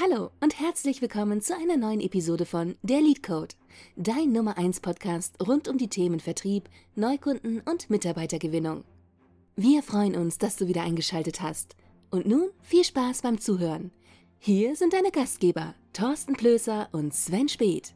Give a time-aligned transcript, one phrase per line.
[0.00, 3.54] Hallo und herzlich willkommen zu einer neuen Episode von Der Lead Code,
[3.94, 8.82] dein Nummer 1 Podcast rund um die Themen Vertrieb, Neukunden und Mitarbeitergewinnung.
[9.54, 11.76] Wir freuen uns, dass du wieder eingeschaltet hast.
[12.10, 13.92] Und nun viel Spaß beim Zuhören.
[14.40, 17.94] Hier sind deine Gastgeber, Thorsten Plöser und Sven Speth.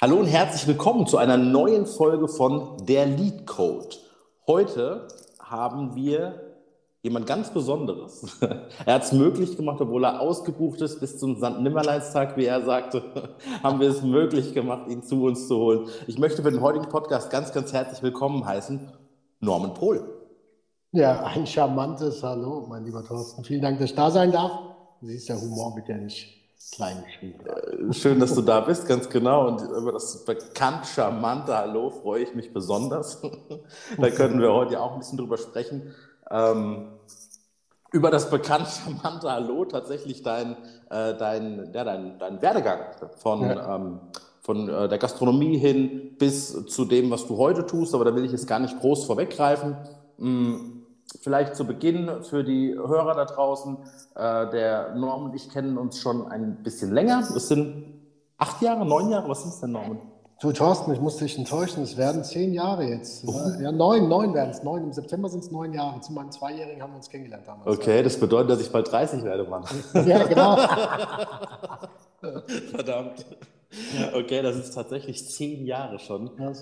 [0.00, 3.98] Hallo und herzlich willkommen zu einer neuen Folge von Der Lead Code.
[4.48, 5.06] Heute
[5.38, 6.51] haben wir
[7.02, 8.38] jemand ganz Besonderes.
[8.86, 11.60] er hat es möglich gemacht, obwohl er ausgebucht ist bis zum St.
[11.60, 15.88] Nimmerleinstag, wie er sagte, haben wir es möglich gemacht, ihn zu uns zu holen.
[16.06, 18.88] Ich möchte für den heutigen Podcast ganz, ganz herzlich willkommen heißen,
[19.40, 20.08] Norman Pohl.
[20.92, 23.42] Ja, ein charmantes Hallo, mein lieber Thorsten.
[23.44, 24.52] Vielen Dank, dass ich da sein darf.
[25.00, 26.38] Du siehst, der Humor wird ja nicht
[26.76, 27.40] klein geschrieben.
[27.44, 29.48] Äh, schön, dass du da bist, ganz genau.
[29.48, 33.20] Und über das bekannt charmante Hallo freue ich mich besonders.
[33.98, 35.92] da können wir heute auch ein bisschen drüber sprechen
[36.32, 36.91] ähm,
[37.92, 40.56] über das bekannte charmante Hallo tatsächlich dein,
[40.90, 42.80] äh, dein, ja, dein, dein Werdegang
[43.18, 43.76] von, ja.
[43.76, 44.00] ähm,
[44.40, 47.94] von äh, der Gastronomie hin bis zu dem, was du heute tust.
[47.94, 49.76] Aber da will ich jetzt gar nicht groß vorweggreifen.
[50.18, 50.84] Hm,
[51.20, 53.76] vielleicht zu Beginn für die Hörer da draußen.
[54.14, 57.20] Äh, der Norman und ich kennen uns schon ein bisschen länger.
[57.20, 57.84] Es sind
[58.38, 59.28] acht Jahre, neun Jahre.
[59.28, 60.00] Was sind es denn, Norman?
[60.42, 63.24] Du, Thorsten, ich muss dich enttäuschen, es werden zehn Jahre jetzt.
[63.28, 63.32] Oh.
[63.62, 64.64] Ja, neun, neun werden es.
[64.64, 64.82] Neun.
[64.82, 66.00] Im September sind es neun Jahre.
[66.00, 67.78] Zu meinem Zweijährigen haben wir uns kennengelernt damals.
[67.78, 69.62] Okay, das bedeutet, dass ich bald 30 werde, Mann.
[70.04, 70.56] ja, genau.
[72.72, 73.24] Verdammt.
[74.14, 76.32] Okay, das ist tatsächlich zehn Jahre schon.
[76.36, 76.52] Ja.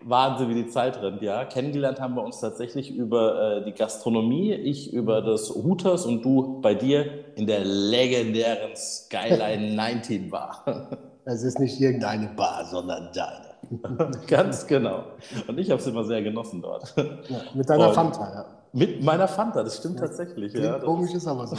[0.00, 1.44] Wahnsinn, wie die Zeit rennt, ja.
[1.44, 6.60] Kennengelernt haben wir uns tatsächlich über äh, die Gastronomie, ich über das Hooters und du
[6.60, 10.64] bei dir in der legendären Skyline 19 Bar.
[11.30, 14.16] Es ist nicht irgendeine Bar, sondern deine.
[14.26, 15.04] Ganz genau.
[15.46, 16.94] Und ich habe es immer sehr genossen dort.
[16.96, 18.44] Ja, mit deiner Und Fanta, ja.
[18.72, 20.06] Mit meiner Fanta, das stimmt ja.
[20.06, 20.54] tatsächlich.
[20.54, 21.56] Ja, komisch ist aber so.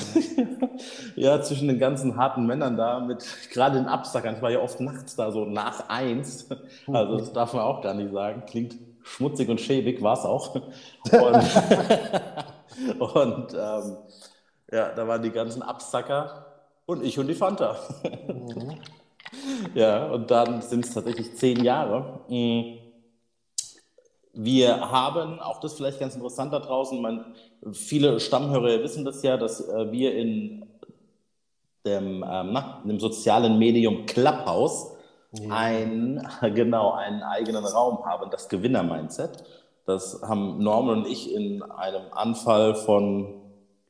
[1.16, 4.38] ja, zwischen den ganzen harten Männern da, mit gerade den Absackern.
[4.38, 6.48] Ich war ja oft nachts da, so nach eins.
[6.88, 8.44] Also, das darf man auch gar nicht sagen.
[8.48, 10.56] Klingt schmutzig und schäbig, war es auch.
[10.56, 10.66] Und,
[13.16, 13.98] und ähm,
[14.72, 16.46] ja, da waren die ganzen Absacker
[16.88, 17.78] und ich und die Fanta.
[18.28, 18.80] Mhm.
[19.74, 22.22] Ja, und dann sind es tatsächlich zehn Jahre.
[22.30, 22.78] Mm.
[24.34, 27.34] Wir haben, auch das vielleicht ganz interessant da draußen, man,
[27.74, 30.66] viele Stammhörer wissen das ja, dass äh, wir in
[31.86, 34.94] dem, ähm, na, dem sozialen Medium Clubhouse
[35.34, 35.50] ja.
[35.50, 39.44] ein, genau, einen eigenen Raum haben, das Gewinner-Mindset.
[39.86, 43.42] Das haben Norman und ich in einem Anfall von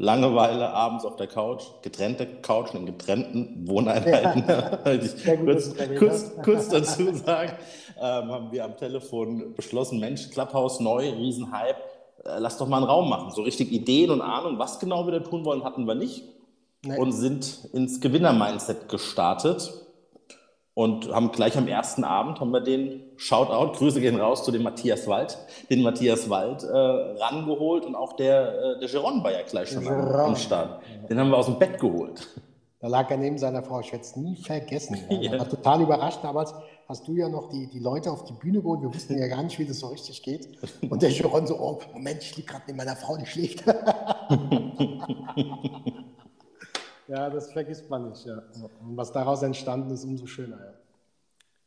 [0.02, 4.46] Langeweile abends auf der Couch, getrennte Couchen in getrennten Wohneinheiten.
[4.48, 4.80] Ja.
[4.94, 7.52] ich kurz, kurz, kurz, dazu sagen,
[7.98, 11.76] ähm, haben wir am Telefon beschlossen, Mensch, Clubhouse neu, Riesenhype,
[12.24, 13.32] äh, lass doch mal einen Raum machen.
[13.32, 16.24] So richtig Ideen und Ahnung, was genau wir da tun wollen, hatten wir nicht.
[16.86, 16.98] Nee.
[16.98, 19.70] Und sind ins Gewinner-Mindset gestartet
[20.80, 24.64] und haben gleich am ersten Abend haben wir den Shoutout, Grüße gehen raus zu dem
[24.64, 25.38] Matthias Wald,
[25.70, 29.86] den Matthias Wald äh, rangeholt und auch der, äh, der Geron war ja gleich schon
[29.86, 30.82] am, am Start.
[31.10, 32.30] Den haben wir aus dem Bett geholt.
[32.80, 34.98] Da lag er neben seiner Frau, ich werde es nie vergessen.
[35.10, 35.38] Ja.
[35.38, 36.20] war total überrascht.
[36.24, 36.54] Damals
[36.88, 38.82] hast du ja noch die, die Leute auf die Bühne geholt.
[38.82, 40.48] Wir wussten ja gar nicht, wie das so richtig geht.
[40.90, 43.66] Und der Geron so, oh, Moment, ich liege gerade neben meiner Frau, die schläft.
[47.09, 48.25] Ja, das vergisst man nicht.
[48.25, 48.44] Ja.
[48.81, 50.58] Und was daraus entstanden ist, umso schöner.
[50.58, 50.74] Ja.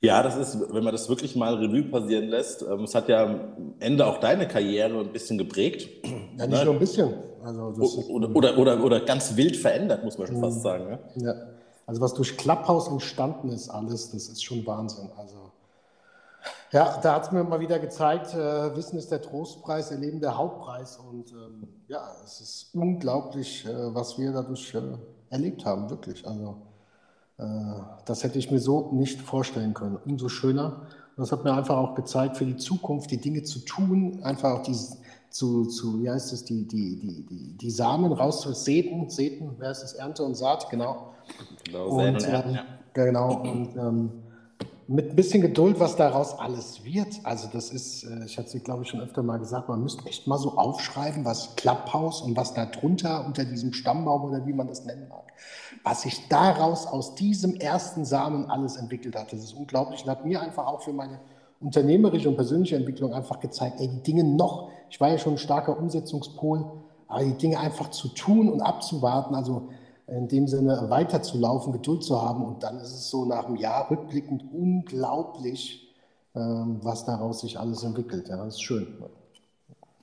[0.05, 3.25] Ja, das ist, wenn man das wirklich mal Revue passieren lässt, ähm, es hat ja
[3.25, 5.89] am Ende auch deine Karriere ein bisschen geprägt.
[6.39, 6.65] Ja, nicht ne?
[6.65, 7.15] nur ein bisschen.
[7.45, 7.63] Also
[8.09, 10.63] oder, oder, oder, oder, ganz wild verändert, muss man schon fast mhm.
[10.63, 10.85] sagen.
[10.87, 10.99] Ne?
[11.17, 11.35] Ja.
[11.87, 15.09] Also was durch Clubhouse entstanden ist, alles, das ist schon Wahnsinn.
[15.17, 15.53] Also
[16.73, 20.37] ja, da hat es mir mal wieder gezeigt, äh, Wissen ist der Trostpreis, Erleben der
[20.37, 20.97] Hauptpreis.
[20.97, 24.81] Und ähm, ja, es ist unglaublich, äh, was wir dadurch äh,
[25.33, 26.27] erlebt haben, wirklich.
[26.27, 26.59] Also
[27.39, 27.45] äh,
[28.05, 29.99] das hätte ich mir so nicht vorstellen können.
[30.05, 30.83] Umso schöner.
[31.17, 34.53] Und das hat mir einfach auch gezeigt, für die Zukunft die Dinge zu tun, einfach
[34.53, 34.77] auch die
[35.31, 39.83] zu, zu wie heißt es, die, die, die, die, die Samen rauszusäten, säten, wer ist
[39.83, 41.15] es, Ernte und Saat, genau.
[41.65, 42.65] Genau, und, ähm, ja.
[42.93, 44.11] Genau, und ähm,
[44.89, 47.21] mit ein bisschen Geduld, was daraus alles wird.
[47.25, 50.07] Also das ist, äh, ich hatte es glaube ich schon öfter mal gesagt, man müsste
[50.07, 54.53] echt mal so aufschreiben, was Clubhouse und was da drunter unter diesem Stammbaum oder wie
[54.53, 55.33] man das nennen mag,
[55.85, 59.33] was sich daraus aus diesem ersten Samen alles entwickelt hat.
[59.33, 61.21] Das ist unglaublich und hat mir einfach auch für meine
[61.61, 65.39] unternehmerische und persönliche Entwicklung einfach gezeigt, ey, die Dinge noch, ich war ja schon ein
[65.39, 66.71] starker Umsetzungspol,
[67.07, 69.69] aber die Dinge einfach zu tun und abzuwarten, also
[70.17, 72.45] in dem Sinne weiterzulaufen, Geduld zu haben.
[72.45, 75.95] Und dann ist es so nach einem Jahr rückblickend unglaublich,
[76.35, 78.29] ähm, was daraus sich alles entwickelt.
[78.29, 78.87] Ja, das ist schön.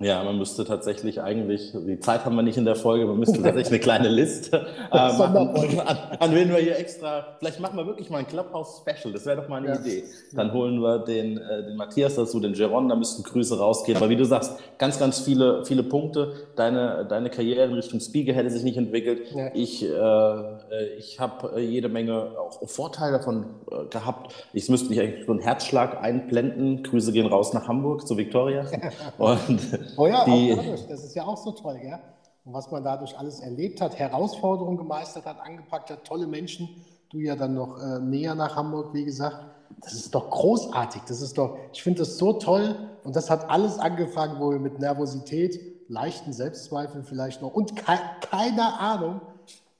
[0.01, 3.44] Ja, man müsste tatsächlich eigentlich, die Zeit haben wir nicht in der Folge, man müsste
[3.44, 7.86] tatsächlich eine kleine Liste äh, machen, an, an wen wir hier extra, vielleicht machen wir
[7.86, 9.80] wirklich mal ein Clubhouse-Special, das wäre doch mal eine ja.
[9.81, 10.06] Idee.
[10.31, 14.10] Dann holen wir den, äh, den Matthias dazu, den Jeron, da müssten Grüße rausgehen, weil
[14.10, 18.52] wie du sagst, ganz, ganz viele, viele Punkte, deine, deine Karriere in Richtung Speaker hätte
[18.52, 19.30] sich nicht entwickelt.
[19.36, 19.52] Ja.
[19.54, 24.34] Ich, äh, ich habe äh, jede Menge auch Vorteile davon äh, gehabt.
[24.54, 26.84] Ich müsste mich eigentlich so einen Herzschlag einblenden.
[26.84, 28.66] Grüße gehen raus nach Hamburg zu Victoria.
[29.18, 29.60] Und
[29.98, 30.88] Oh ja, die, auch dadurch.
[30.88, 32.00] Das ist ja auch so toll, gell?
[32.46, 36.70] Und was man dadurch alles erlebt hat, Herausforderungen gemeistert hat, angepackt hat, tolle Menschen.
[37.10, 39.46] Du ja dann noch äh, näher nach Hamburg, wie gesagt.
[39.82, 41.04] Das ist doch großartig.
[41.08, 42.76] Das ist doch, ich finde das so toll.
[43.04, 45.60] Und das hat alles angefangen, wo wir mit Nervosität,
[45.90, 49.22] leichten Selbstzweifeln vielleicht noch und ke keine Ahnung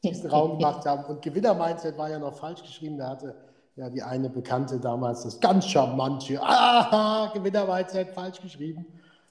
[0.04, 1.06] diesen Raum gemacht haben.
[1.06, 2.98] Und Gewinner-Mindset war ja noch falsch geschrieben.
[2.98, 3.36] Da hatte
[3.76, 8.86] ja die eine Bekannte damals das ganz charmante, aha, Gewinner-Mindset falsch geschrieben.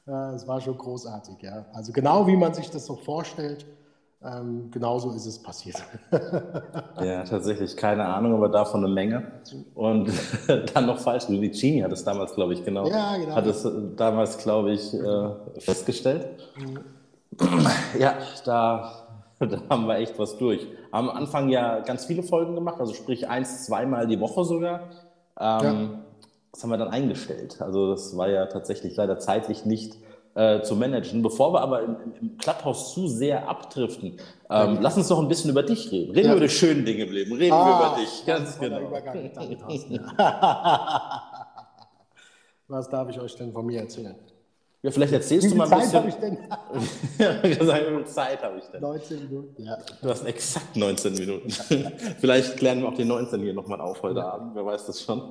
[0.08, 1.66] Es war schon großartig, ja.
[1.72, 3.66] Also genau wie man sich das so vorstellt,
[4.24, 5.76] ähm, genauso ist es passiert.
[7.00, 9.30] ja, tatsächlich, keine Ahnung, aber davon eine Menge.
[9.74, 10.10] Und
[10.74, 13.34] dann noch falsch, Lucini hat es damals, glaube ich, genau, ja, genau.
[13.34, 16.26] hat es damals, glaube ich, äh, festgestellt.
[16.56, 16.80] Mhm.
[17.98, 18.14] Ja,
[18.44, 19.06] da,
[19.38, 20.66] da haben wir echt was durch.
[20.90, 24.80] Am Anfang ja ganz viele Folgen gemacht, also sprich eins, zweimal die Woche sogar.
[25.38, 26.07] Ähm, ja
[26.52, 27.60] das haben wir dann eingestellt.
[27.60, 29.98] Also das war ja tatsächlich leider zeitlich nicht
[30.34, 31.22] äh, zu managen.
[31.22, 34.18] Bevor wir aber im, im Clubhouse zu sehr abdriften,
[34.50, 34.78] ähm, ja.
[34.80, 36.12] lass uns noch ein bisschen über dich reden.
[36.12, 36.32] Reden ja.
[36.32, 37.32] wir über die schönen Dinge im Leben.
[37.32, 38.24] Reden ah, wir über dich.
[38.26, 38.90] Ganz genau.
[42.68, 44.14] Was darf ich euch denn von mir erzählen?
[44.80, 46.20] Ja, vielleicht erzählst Wie du mal ein Zeit bisschen.
[46.20, 47.18] Zeit habe ich denn?
[47.18, 48.80] ja, wie viel Zeit habe ich denn?
[48.80, 49.76] 19 Minuten, ja.
[50.00, 51.50] Du hast exakt 19 Minuten.
[52.20, 54.34] vielleicht klären wir auch die 19 hier nochmal auf heute ja.
[54.34, 55.22] Abend, wer weiß das schon.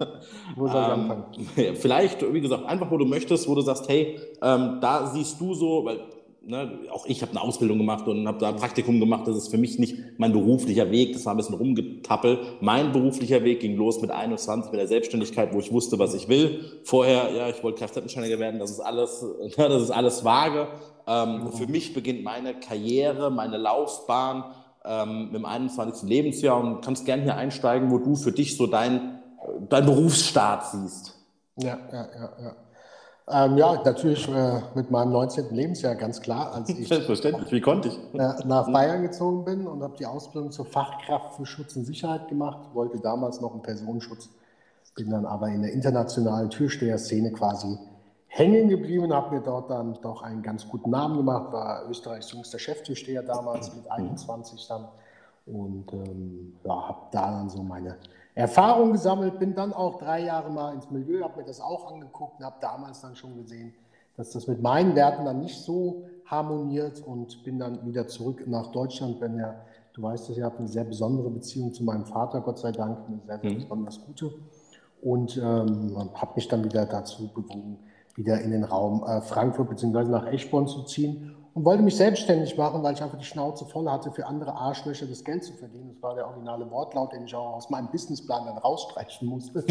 [0.57, 1.49] Wo soll ich ähm, anfangen?
[1.75, 5.53] Vielleicht, wie gesagt, einfach wo du möchtest, wo du sagst, hey, ähm, da siehst du
[5.53, 6.01] so, weil
[6.47, 9.27] ne, auch ich habe eine Ausbildung gemacht und habe da ein Praktikum gemacht.
[9.27, 11.13] Das ist für mich nicht mein beruflicher Weg.
[11.13, 12.61] Das war ein bisschen rumgetappelt.
[12.61, 16.29] Mein beruflicher Weg ging los mit 21 mit der Selbstständigkeit, wo ich wusste, was ich
[16.29, 16.79] will.
[16.83, 18.59] Vorher, ja, ich wollte Kfz-Mechaniker werden.
[18.59, 19.21] Das ist alles,
[19.57, 20.67] ne, das ist alles vage.
[21.05, 21.51] Ähm, mhm.
[21.51, 24.45] Für mich beginnt meine Karriere, meine Laufbahn
[24.85, 26.07] ähm, mit dem 21.
[26.07, 29.19] Lebensjahr und kannst gerne hier einsteigen, wo du für dich so dein,
[29.69, 31.13] dein Berufsstart siehst.
[31.57, 32.55] Ja, ja, ja, ja.
[33.29, 35.53] Ähm, ja, natürlich äh, mit meinem 19.
[35.53, 36.53] Lebensjahr, ganz klar.
[36.53, 37.99] Als ich Selbstverständlich, wie konnte ich?
[38.13, 42.29] Äh, nach Bayern gezogen bin und habe die Ausbildung zur Fachkraft für Schutz und Sicherheit
[42.29, 42.69] gemacht.
[42.73, 44.29] Wollte damals noch einen Personenschutz,
[44.95, 47.77] bin dann aber in der internationalen Türsteher-Szene quasi
[48.27, 51.51] hängen geblieben habe mir dort dann doch einen ganz guten Namen gemacht.
[51.51, 54.87] War Österreichs jüngster Cheftürsteher damals mit 21 dann.
[55.45, 57.95] Und ähm, ja, habe da dann so meine
[58.37, 62.37] Erfahrung gesammelt, bin dann auch drei Jahre mal ins Milieu, habe mir das auch angeguckt
[62.37, 63.73] und habe damals dann schon gesehen,
[64.15, 68.67] dass das mit meinen Werten dann nicht so harmoniert und bin dann wieder zurück nach
[68.67, 69.19] Deutschland.
[69.21, 69.55] Wenn ja,
[69.93, 72.99] du weißt es, ich habe eine sehr besondere Beziehung zu meinem Vater, Gott sei Dank,
[73.07, 73.55] eine sehr, sehr mhm.
[73.55, 74.31] besonders gute.
[75.01, 77.79] Und ähm, habe mich dann wieder dazu bewogen,
[78.13, 80.03] wieder in den Raum äh, Frankfurt bzw.
[80.09, 83.89] nach Eschborn zu ziehen und wollte mich selbstständig machen, weil ich einfach die Schnauze voll
[83.89, 85.89] hatte, für andere Arschlöcher das Geld zu verdienen.
[85.91, 89.61] Das war der originale Wortlaut, den ich auch aus meinem Businessplan dann rausstreichen musste.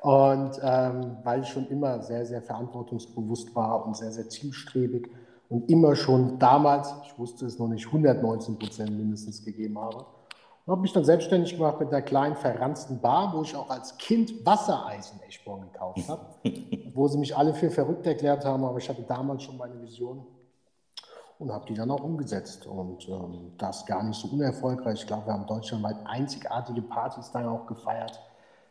[0.00, 5.10] und ähm, weil ich schon immer sehr, sehr verantwortungsbewusst war und sehr, sehr zielstrebig
[5.50, 10.06] und immer schon damals, ich wusste es noch nicht, 119 Prozent mindestens gegeben habe.
[10.66, 13.96] Und habe mich dann selbstständig gemacht mit einer kleinen verranzten Bar, wo ich auch als
[13.98, 16.26] Kind Wassereisen Eschborn gekauft habe,
[16.92, 20.26] wo sie mich alle für verrückt erklärt haben, aber ich hatte damals schon meine Vision
[21.38, 22.66] und habe die dann auch umgesetzt.
[22.66, 25.00] Und ähm, das gar nicht so unerfolgreich.
[25.00, 28.20] Ich glaube, wir haben deutschlandweit einzigartige Partys dann auch gefeiert.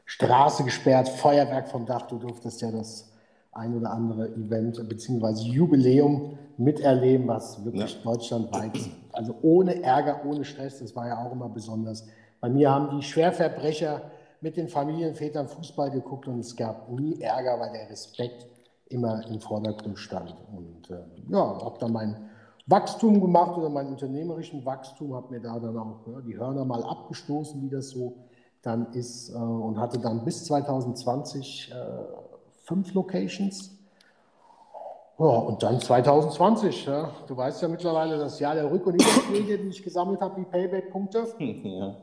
[0.06, 2.08] Straße gesperrt, Feuerwerk vom Dach.
[2.08, 3.12] Du durftest ja das
[3.52, 5.44] ein oder andere Event bzw.
[5.44, 8.12] Jubiläum miterleben, was wirklich ja.
[8.12, 8.78] deutschlandweit,
[9.12, 12.08] also ohne Ärger, ohne Stress, das war ja auch immer besonders.
[12.40, 14.02] Bei mir haben die Schwerverbrecher
[14.42, 18.48] mit den Familienvätern Fußball geguckt und es gab nie Ärger, weil der Respekt
[18.88, 20.36] immer im Vordergrund stand.
[20.56, 22.30] Und äh, ja, habe dann mein
[22.68, 26.84] Wachstum gemacht oder meinen unternehmerischen Wachstum, habe mir da dann auch ja, die Hörner mal
[26.84, 28.18] abgestoßen, wie das so
[28.62, 31.76] dann ist äh, und hatte dann bis 2020 äh,
[32.64, 33.75] fünf Locations.
[35.17, 36.86] Ja, und dann 2020.
[36.86, 37.12] Ja.
[37.27, 40.45] Du weißt ja mittlerweile das Jahr der Rück- und Niederschläge, die ich gesammelt habe, die
[40.45, 41.27] Payback-Punkte.
[41.63, 41.95] Ja.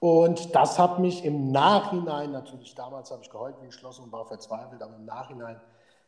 [0.00, 4.12] Und das hat mich im Nachhinein, natürlich damals habe ich geheult wie ein Schloss und
[4.12, 5.56] war verzweifelt, aber im Nachhinein,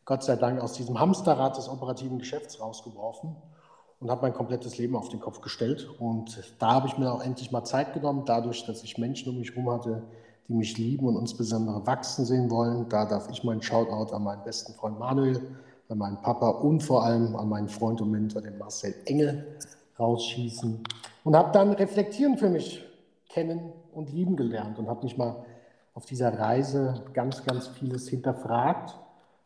[0.04, 3.34] Gott sei Dank, aus diesem Hamsterrad des operativen Geschäfts rausgeworfen
[3.98, 5.88] und habe mein komplettes Leben auf den Kopf gestellt.
[5.98, 9.38] Und da habe ich mir auch endlich mal Zeit genommen, dadurch, dass ich Menschen um
[9.40, 10.04] mich herum hatte,
[10.46, 12.88] die mich lieben und insbesondere wachsen sehen wollen.
[12.88, 15.40] Da darf ich meinen Shoutout an meinen besten Freund Manuel
[15.90, 19.58] an meinen Papa und vor allem an meinen Freund und Mentor, den Marcel Engel,
[19.98, 20.82] rausschießen.
[21.24, 22.84] Und habe dann reflektieren für mich
[23.28, 25.44] kennen und lieben gelernt und habe mich mal
[25.94, 28.96] auf dieser Reise ganz, ganz vieles hinterfragt,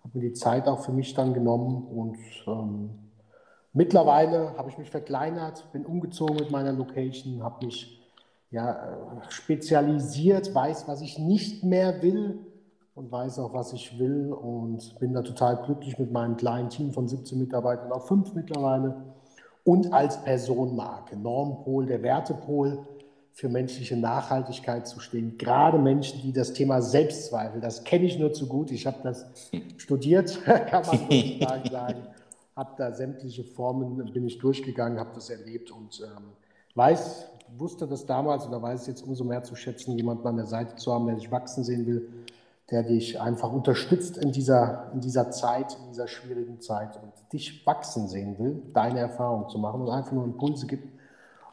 [0.03, 2.91] habe mir die Zeit auch für mich dann genommen und ähm,
[3.73, 8.01] mittlerweile habe ich mich verkleinert, bin umgezogen mit meiner Location, habe mich
[8.51, 12.39] ja, äh, spezialisiert, weiß, was ich nicht mehr will
[12.95, 16.93] und weiß auch, was ich will und bin da total glücklich mit meinem kleinen Team
[16.93, 18.95] von 17 Mitarbeitern auf fünf mittlerweile
[19.65, 22.87] und als Personenmarke, Normpol, der Wertepol
[23.33, 25.37] für menschliche Nachhaltigkeit zu stehen.
[25.39, 28.71] Gerade Menschen, die das Thema Selbstzweifel, das kenne ich nur zu gut.
[28.71, 29.27] Ich habe das
[29.77, 32.07] studiert, kann man sozusagen sagen.
[32.55, 36.27] Habe da sämtliche Formen, bin ich durchgegangen, habe das erlebt und ähm,
[36.77, 37.27] weiß,
[37.59, 40.77] wusste das damals oder weiß es jetzt umso mehr zu schätzen, jemanden an der Seite
[40.77, 42.09] zu haben, der dich wachsen sehen will,
[42.71, 47.67] der dich einfach unterstützt in dieser, in dieser Zeit, in dieser schwierigen Zeit und dich
[47.67, 50.89] wachsen sehen will, deine Erfahrung zu machen und einfach nur Impulse gibt,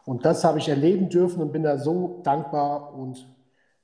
[0.05, 3.27] und das habe ich erleben dürfen und bin da so dankbar und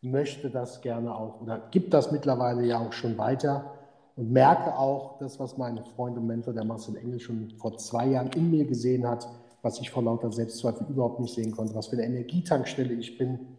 [0.01, 3.74] möchte das gerne auch oder gibt das mittlerweile ja auch schon weiter
[4.15, 8.07] und merke auch das, was mein Freund und Mentor, der Marcel Engel, schon vor zwei
[8.07, 9.27] Jahren in mir gesehen hat,
[9.62, 13.56] was ich vor lauter Selbstzweifel überhaupt nicht sehen konnte, was für eine Energietankstelle ich bin,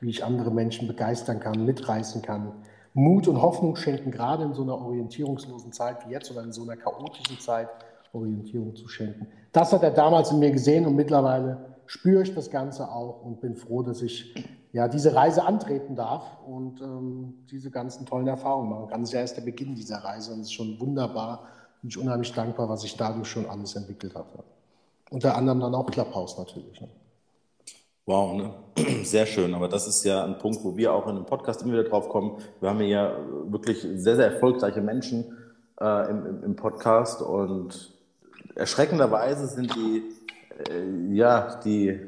[0.00, 2.52] wie ich andere Menschen begeistern kann, mitreißen kann,
[2.94, 6.62] Mut und Hoffnung schenken, gerade in so einer orientierungslosen Zeit wie jetzt oder in so
[6.62, 7.68] einer chaotischen Zeit
[8.12, 9.28] Orientierung zu schenken.
[9.52, 13.40] Das hat er damals in mir gesehen und mittlerweile spüre ich das Ganze auch und
[13.40, 14.34] bin froh, dass ich
[14.72, 19.00] ja, diese Reise antreten darf und ähm, diese ganzen tollen Erfahrungen machen kann.
[19.00, 21.44] Das ist ja erst der Beginn dieser Reise und es ist schon wunderbar.
[21.80, 24.44] Bin ich unheimlich dankbar, was ich dadurch schon alles entwickelt habe.
[25.10, 26.80] Unter anderem dann auch Clubhouse natürlich.
[26.80, 26.88] Ne?
[28.08, 28.54] Wow, ne?
[29.04, 29.52] sehr schön.
[29.52, 32.08] Aber das ist ja ein Punkt, wo wir auch in einem Podcast immer wieder drauf
[32.08, 32.38] kommen.
[32.58, 35.36] Wir haben ja wirklich sehr, sehr erfolgreiche Menschen
[35.78, 37.92] äh, im, im Podcast und
[38.54, 40.04] erschreckenderweise sind die,
[40.70, 42.00] äh, ja, die,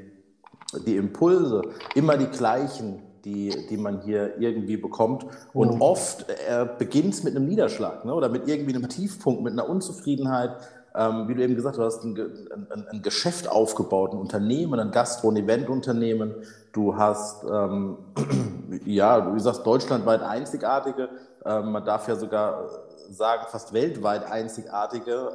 [0.86, 1.60] die Impulse
[1.94, 5.26] immer die gleichen, die, die man hier irgendwie bekommt.
[5.52, 5.82] Und mhm.
[5.82, 8.14] oft äh, beginnt es mit einem Niederschlag ne?
[8.14, 10.52] oder mit irgendwie einem Tiefpunkt, mit einer Unzufriedenheit.
[10.94, 12.18] Ähm, wie du eben gesagt hast, du hast
[12.50, 16.34] ein, ein, ein Geschäft aufgebaut, ein Unternehmen, ein Gastro- und Eventunternehmen.
[16.72, 17.98] Du hast, ähm,
[18.84, 21.08] ja, du sagst, deutschlandweit einzigartige.
[21.44, 22.68] Ähm, man darf ja sogar
[23.10, 25.32] sagen, fast weltweit einzigartige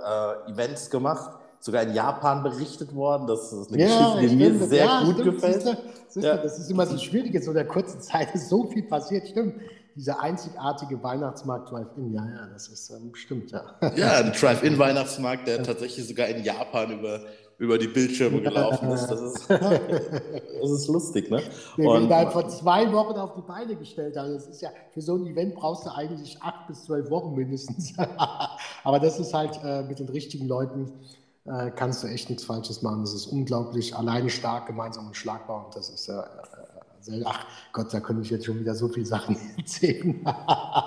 [0.47, 1.31] äh, Events gemacht.
[1.59, 3.25] Sogar in Japan berichtet worden.
[3.27, 5.62] Das ist eine ja, Geschichte, die mir sehr ja, gut stimmt, gefällt.
[5.62, 5.77] Siehste,
[6.09, 6.38] siehste, ja.
[6.38, 9.27] Das ist immer so schwierig, in so der kurzen Zeit ist so viel passiert.
[9.27, 9.55] Stimmt.
[9.96, 13.64] Dieser einzigartige Weihnachtsmarkt Drive-In, ja, ja, das ist ähm, stimmt, ja.
[13.96, 17.22] Ja, ein Drive-In-Weihnachtsmarkt, der tatsächlich sogar in Japan über
[17.58, 19.08] über die Bildschirme gelaufen ist.
[19.08, 21.42] Das ist, das ist lustig, ne?
[21.78, 24.34] Den und, innerhalb von zwei Wochen auf die Beine gestellt haben.
[24.34, 27.94] Das ist ja, für so ein Event brauchst du eigentlich acht bis zwölf Wochen mindestens.
[28.84, 30.92] Aber das ist halt äh, mit den richtigen Leuten
[31.46, 33.02] äh, kannst du echt nichts Falsches machen.
[33.02, 35.66] Das ist unglaublich alleine stark, gemeinsam und schlagbar.
[35.66, 36.22] Und das ist äh,
[37.25, 40.25] Ach Gott, da könnte ich jetzt schon wieder so viele Sachen erzählen.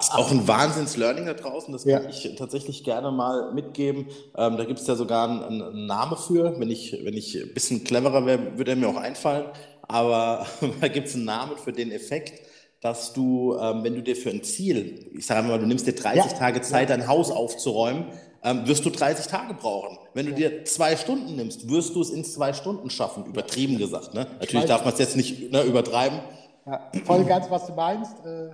[0.01, 2.09] ist auch ein Wahnsinns-Learning da draußen, das kann ja.
[2.09, 4.07] ich tatsächlich gerne mal mitgeben.
[4.37, 6.59] Ähm, da gibt es ja sogar einen, einen Namen für.
[6.59, 9.47] Wenn ich, wenn ich ein bisschen cleverer wäre, würde er mir auch einfallen.
[9.83, 10.47] Aber
[10.81, 12.33] da gibt es einen Namen für den Effekt,
[12.81, 15.95] dass du, ähm, wenn du dir für ein Ziel, ich sage mal, du nimmst dir
[15.95, 16.39] 30 ja.
[16.39, 18.07] Tage Zeit, dein Haus aufzuräumen,
[18.43, 19.99] ähm, wirst du 30 Tage brauchen.
[20.15, 24.15] Wenn du dir zwei Stunden nimmst, wirst du es in zwei Stunden schaffen, übertrieben gesagt.
[24.15, 24.27] Ne?
[24.41, 26.21] Natürlich darf man es jetzt nicht ne, übertreiben.
[26.67, 28.15] Ja, voll ganz, was du meinst.
[28.25, 28.51] Äh,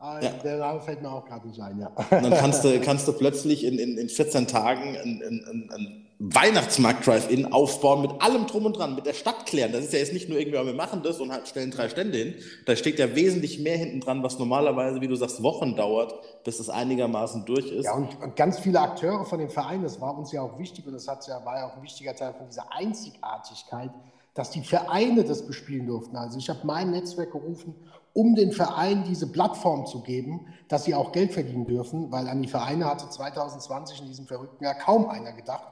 [0.00, 0.30] ja.
[0.42, 1.88] Der Name fällt mir auch gerade nicht ein, ja.
[1.88, 5.99] Und dann kannst du, kannst du plötzlich in, in, in 14 Tagen ein, ein, ein
[6.22, 9.72] Weihnachtsmarkt-Drive-In aufbauen mit allem drum und dran, mit der Stadt klären.
[9.72, 12.18] Das ist ja jetzt nicht nur irgendwie, wir machen das und halt stellen drei Stände
[12.18, 12.34] hin.
[12.66, 16.60] Da steckt ja wesentlich mehr hinten dran, was normalerweise, wie du sagst, Wochen dauert, bis
[16.60, 17.86] es einigermaßen durch ist.
[17.86, 20.92] Ja, und, ganz viele Akteure von den Vereinen, das war uns ja auch wichtig und
[20.92, 23.90] das hat ja, war ja auch ein wichtiger Teil von dieser Einzigartigkeit,
[24.34, 26.16] dass die Vereine das bespielen durften.
[26.16, 27.74] Also ich habe mein Netzwerk gerufen
[28.12, 32.42] um den Vereinen diese Plattform zu geben, dass sie auch Geld verdienen dürfen, weil an
[32.42, 35.68] die Vereine hatte 2020 in diesem verrückten Jahr kaum einer gedacht.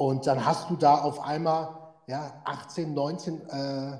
[0.00, 1.76] Und dann hast du da auf einmal
[2.06, 3.96] ja, 18, 19, äh, äh,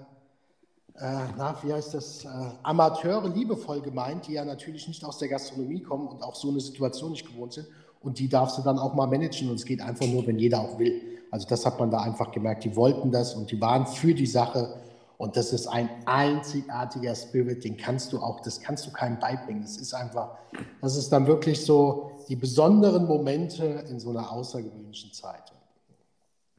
[1.36, 2.28] na, wie heißt das, äh,
[2.62, 6.60] Amateure liebevoll gemeint, die ja natürlich nicht aus der Gastronomie kommen und auch so eine
[6.60, 7.66] Situation nicht gewohnt sind.
[8.00, 9.50] Und die darfst du dann auch mal managen.
[9.50, 11.02] Und es geht einfach nur, wenn jeder auch will.
[11.30, 12.64] Also das hat man da einfach gemerkt.
[12.64, 14.76] Die wollten das und die waren für die Sache.
[15.18, 19.64] Und das ist ein einzigartiger Spirit, den kannst du auch, das kannst du keinem beibringen.
[19.64, 20.30] Das ist einfach,
[20.80, 25.52] das ist dann wirklich so die besonderen Momente in so einer außergewöhnlichen Zeit.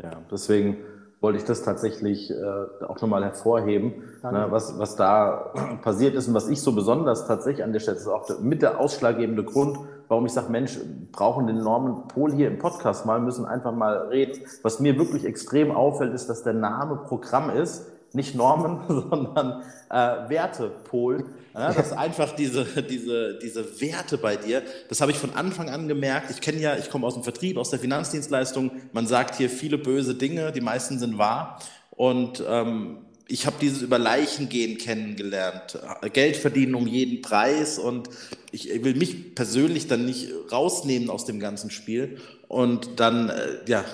[0.03, 0.77] Ja, deswegen
[1.22, 3.93] wollte ich das tatsächlich äh, auch nochmal hervorheben,
[4.24, 5.53] ne, was, was da
[5.84, 8.63] passiert ist und was ich so besonders tatsächlich an der Stelle, das ist auch mit
[8.63, 9.77] der ausschlaggebende Grund,
[10.08, 10.79] warum ich sage, Mensch,
[11.12, 14.41] brauchen den Norman Pohl hier im Podcast mal, müssen einfach mal reden.
[14.63, 20.29] Was mir wirklich extrem auffällt, ist, dass der Name Programm ist, nicht Norman, sondern äh,
[20.29, 21.25] Wertepol.
[21.53, 24.63] Ja, das ist einfach diese, diese, diese Werte bei dir.
[24.89, 26.31] Das habe ich von Anfang an gemerkt.
[26.31, 28.72] Ich kenne ja, ich komme aus dem Vertrieb, aus der Finanzdienstleistung.
[28.93, 31.60] Man sagt hier viele böse Dinge, die meisten sind wahr.
[31.91, 35.77] Und ähm, ich habe dieses über Leichen gehen kennengelernt.
[36.13, 37.79] Geld verdienen um jeden Preis.
[37.79, 38.10] Und
[38.51, 42.17] ich will mich persönlich dann nicht rausnehmen aus dem ganzen Spiel.
[42.48, 43.86] Und dann, äh, ja,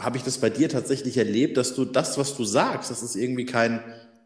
[0.00, 3.16] habe ich das bei dir tatsächlich erlebt, dass du das, was du sagst, das ist
[3.16, 3.80] irgendwie kein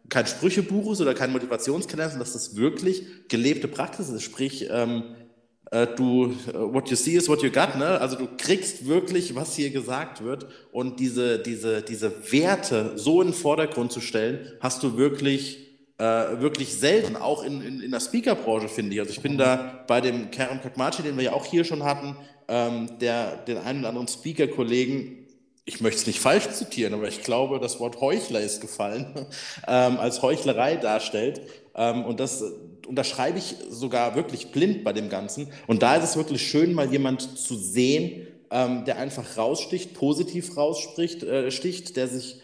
[0.09, 4.23] kein Sprüchebuch ist oder kein Motivationskalender, sondern dass das wirklich gelebte Praxis ist.
[4.23, 5.03] Sprich, ähm,
[5.71, 8.01] äh, du, äh, what you see is what you got, ne?
[8.01, 13.29] Also du kriegst wirklich, was hier gesagt wird und diese, diese, diese Werte so in
[13.29, 15.65] den Vordergrund zu stellen, hast du wirklich
[15.99, 19.01] äh, wirklich selten, auch in, in, in der Speakerbranche, finde ich.
[19.01, 22.17] Also ich bin da bei dem Kerem Kakmachi, den wir ja auch hier schon hatten,
[22.49, 25.24] ähm, der den einen oder anderen Speaker-Kollegen
[25.67, 29.07] ich möchte es nicht falsch zitieren, aber ich glaube, das Wort Heuchler ist gefallen,
[29.67, 31.41] ähm, als Heuchlerei darstellt.
[31.75, 32.45] Ähm, und das
[32.87, 35.49] unterschreibe ich sogar wirklich blind bei dem Ganzen.
[35.67, 40.57] Und da ist es wirklich schön, mal jemand zu sehen, ähm, der einfach raussticht, positiv
[40.57, 42.41] rausspricht, äh, sticht, der sich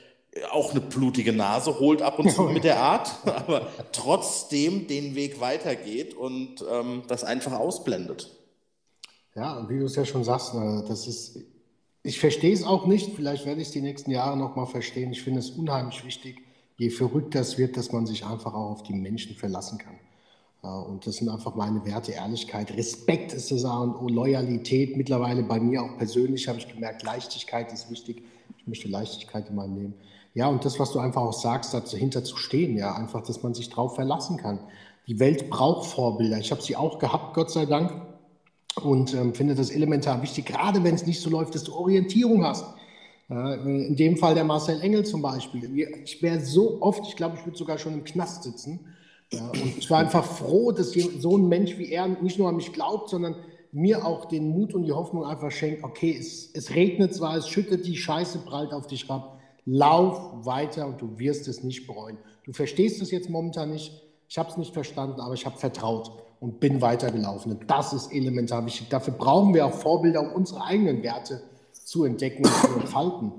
[0.51, 5.41] auch eine blutige Nase holt ab und zu mit der Art, aber trotzdem den Weg
[5.41, 8.31] weitergeht und ähm, das einfach ausblendet.
[9.35, 11.39] Ja, wie du es ja schon sagst, äh, das ist
[12.03, 15.13] ich verstehe es auch nicht, vielleicht werde ich es die nächsten Jahre noch mal verstehen.
[15.13, 16.43] Ich finde es unheimlich wichtig,
[16.77, 19.99] je verrückter es wird, dass man sich einfach auch auf die Menschen verlassen kann.
[20.63, 24.97] Und das sind einfach meine Werte, Ehrlichkeit, Respekt ist das A und O, Loyalität.
[24.97, 28.23] Mittlerweile bei mir auch persönlich habe ich gemerkt, Leichtigkeit ist wichtig.
[28.59, 29.95] Ich möchte Leichtigkeit in meinem Leben.
[30.35, 33.55] Ja, und das, was du einfach auch sagst, dahinter zu stehen, ja, einfach, dass man
[33.55, 34.61] sich darauf verlassen kann.
[35.07, 36.39] Die Welt braucht Vorbilder.
[36.39, 37.91] Ich habe sie auch gehabt, Gott sei Dank
[38.77, 42.45] und ähm, finde das elementar wichtig, gerade wenn es nicht so läuft, dass du Orientierung
[42.45, 42.65] hast.
[43.29, 45.89] Äh, in dem Fall der Marcel Engel zum Beispiel.
[46.05, 48.81] Ich wäre so oft, ich glaube, ich würde sogar schon im Knast sitzen.
[49.33, 52.57] Ja, und ich war einfach froh, dass so ein Mensch wie er nicht nur an
[52.57, 53.37] mich glaubt, sondern
[53.73, 57.49] mir auch den Mut und die Hoffnung einfach schenkt, okay, es, es regnet zwar, es
[57.49, 62.19] schüttet die Scheiße prallt auf dich ab, lauf weiter und du wirst es nicht bereuen.
[62.45, 63.93] Du verstehst es jetzt momentan nicht,
[64.29, 67.53] ich habe es nicht verstanden, aber ich habe vertraut und bin weitergelaufen.
[67.53, 68.89] Und das ist elementar wichtig.
[68.89, 73.33] Dafür brauchen wir auch Vorbilder, um unsere eigenen Werte zu entdecken und zu entfalten.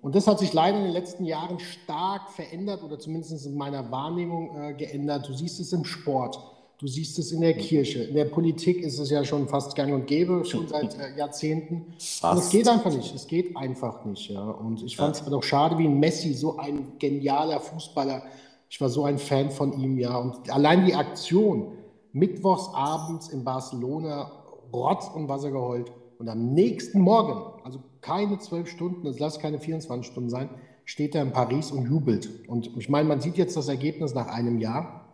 [0.00, 3.90] Und das hat sich leider in den letzten Jahren stark verändert oder zumindest in meiner
[3.90, 5.28] Wahrnehmung äh, geändert.
[5.28, 6.38] Du siehst es im Sport,
[6.78, 9.92] du siehst es in der Kirche, in der Politik ist es ja schon fast gang
[9.92, 11.86] und gäbe, schon seit äh, Jahrzehnten.
[12.22, 14.30] Und es geht einfach nicht, es geht einfach nicht.
[14.30, 14.42] Ja.
[14.42, 15.36] Und ich fand es ja.
[15.36, 18.22] auch schade, wie ein Messi, so ein genialer Fußballer,
[18.70, 20.16] ich war so ein Fan von ihm, ja.
[20.16, 21.72] Und allein die Aktion,
[22.12, 24.30] mittwochs abends in Barcelona
[24.72, 29.58] Rotz und Wasser geheult und am nächsten Morgen, also keine zwölf Stunden, das lass keine
[29.58, 30.50] 24 Stunden sein,
[30.84, 32.48] steht er in Paris und jubelt.
[32.48, 35.04] Und ich meine, man sieht jetzt das Ergebnis nach einem Jahr.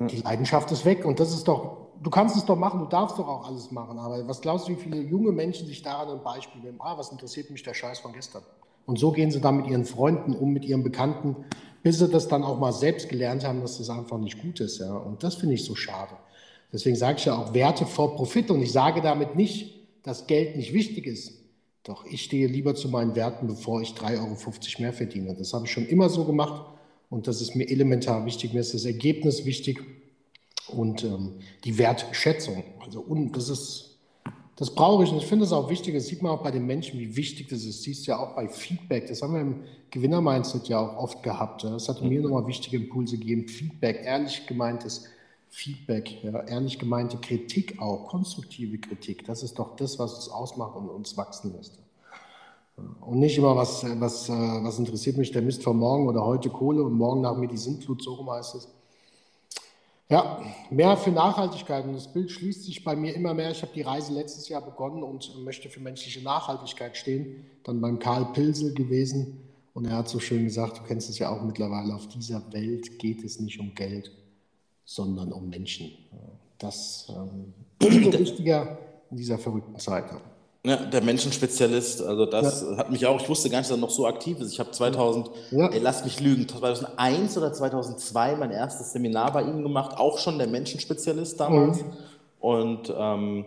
[0.00, 3.18] Die Leidenschaft ist weg und das ist doch, du kannst es doch machen, du darfst
[3.18, 3.98] doch auch alles machen.
[3.98, 6.78] Aber was glaubst du, wie viele junge Menschen sich daran ein Beispiel nehmen?
[6.80, 8.42] Ah, was interessiert mich der Scheiß von gestern?
[8.86, 11.36] Und so gehen sie dann mit ihren Freunden um, mit ihren Bekannten
[11.88, 14.78] bis sie das dann auch mal selbst gelernt haben, dass das einfach nicht gut ist.
[14.78, 14.94] Ja?
[14.94, 16.12] Und das finde ich so schade.
[16.70, 18.50] Deswegen sage ich ja auch Werte vor Profit.
[18.50, 21.32] Und ich sage damit nicht, dass Geld nicht wichtig ist.
[21.84, 25.34] Doch ich stehe lieber zu meinen Werten, bevor ich 3,50 Euro mehr verdiene.
[25.34, 26.62] Das habe ich schon immer so gemacht
[27.08, 28.52] und das ist mir elementar wichtig.
[28.52, 29.80] Mir ist das Ergebnis wichtig
[30.66, 32.64] und ähm, die Wertschätzung.
[32.84, 33.96] Also und das ist
[34.56, 36.66] das brauche ich und ich finde es auch wichtig, das sieht man auch bei den
[36.66, 37.84] Menschen, wie wichtig das ist.
[37.84, 41.64] Siehst du ja auch bei Feedback, das haben wir im Gewinner-Mindset ja auch oft gehabt.
[41.64, 43.48] Das hat mir nochmal wichtige Impulse gegeben.
[43.48, 45.06] Feedback, ehrlich gemeintes
[45.50, 50.76] Feedback, ja, ehrlich gemeinte Kritik auch, konstruktive Kritik, das ist doch das, was uns ausmacht
[50.76, 51.78] und uns wachsen lässt.
[53.00, 56.82] Und nicht immer, was, was, was interessiert mich der Mist von morgen oder heute Kohle
[56.82, 58.68] und morgen nach mir die Sintflut, so rum heißt es.
[60.10, 61.84] Ja, mehr für Nachhaltigkeit.
[61.84, 63.50] Und das Bild schließt sich bei mir immer mehr.
[63.50, 67.44] Ich habe die Reise letztes Jahr begonnen und möchte für menschliche Nachhaltigkeit stehen.
[67.64, 69.47] Dann beim Karl Pilsel gewesen.
[69.78, 72.98] Und er hat so schön gesagt, du kennst es ja auch mittlerweile, auf dieser Welt
[72.98, 74.10] geht es nicht um Geld,
[74.84, 75.92] sondern um Menschen.
[76.58, 78.76] Das ähm, ist wichtiger
[79.08, 80.06] in dieser verrückten Zeit.
[80.66, 82.76] Ja, der Menschenspezialist, also das ja.
[82.76, 84.50] hat mich auch, ich wusste gar nicht, dass er noch so aktiv ist.
[84.50, 85.68] Ich habe 2000, ja.
[85.68, 90.38] ey, lass mich lügen, 2001 oder 2002 mein erstes Seminar bei ihm gemacht, auch schon
[90.38, 91.84] der Menschenspezialist damals.
[91.84, 91.92] Mhm.
[92.40, 93.46] Und ähm,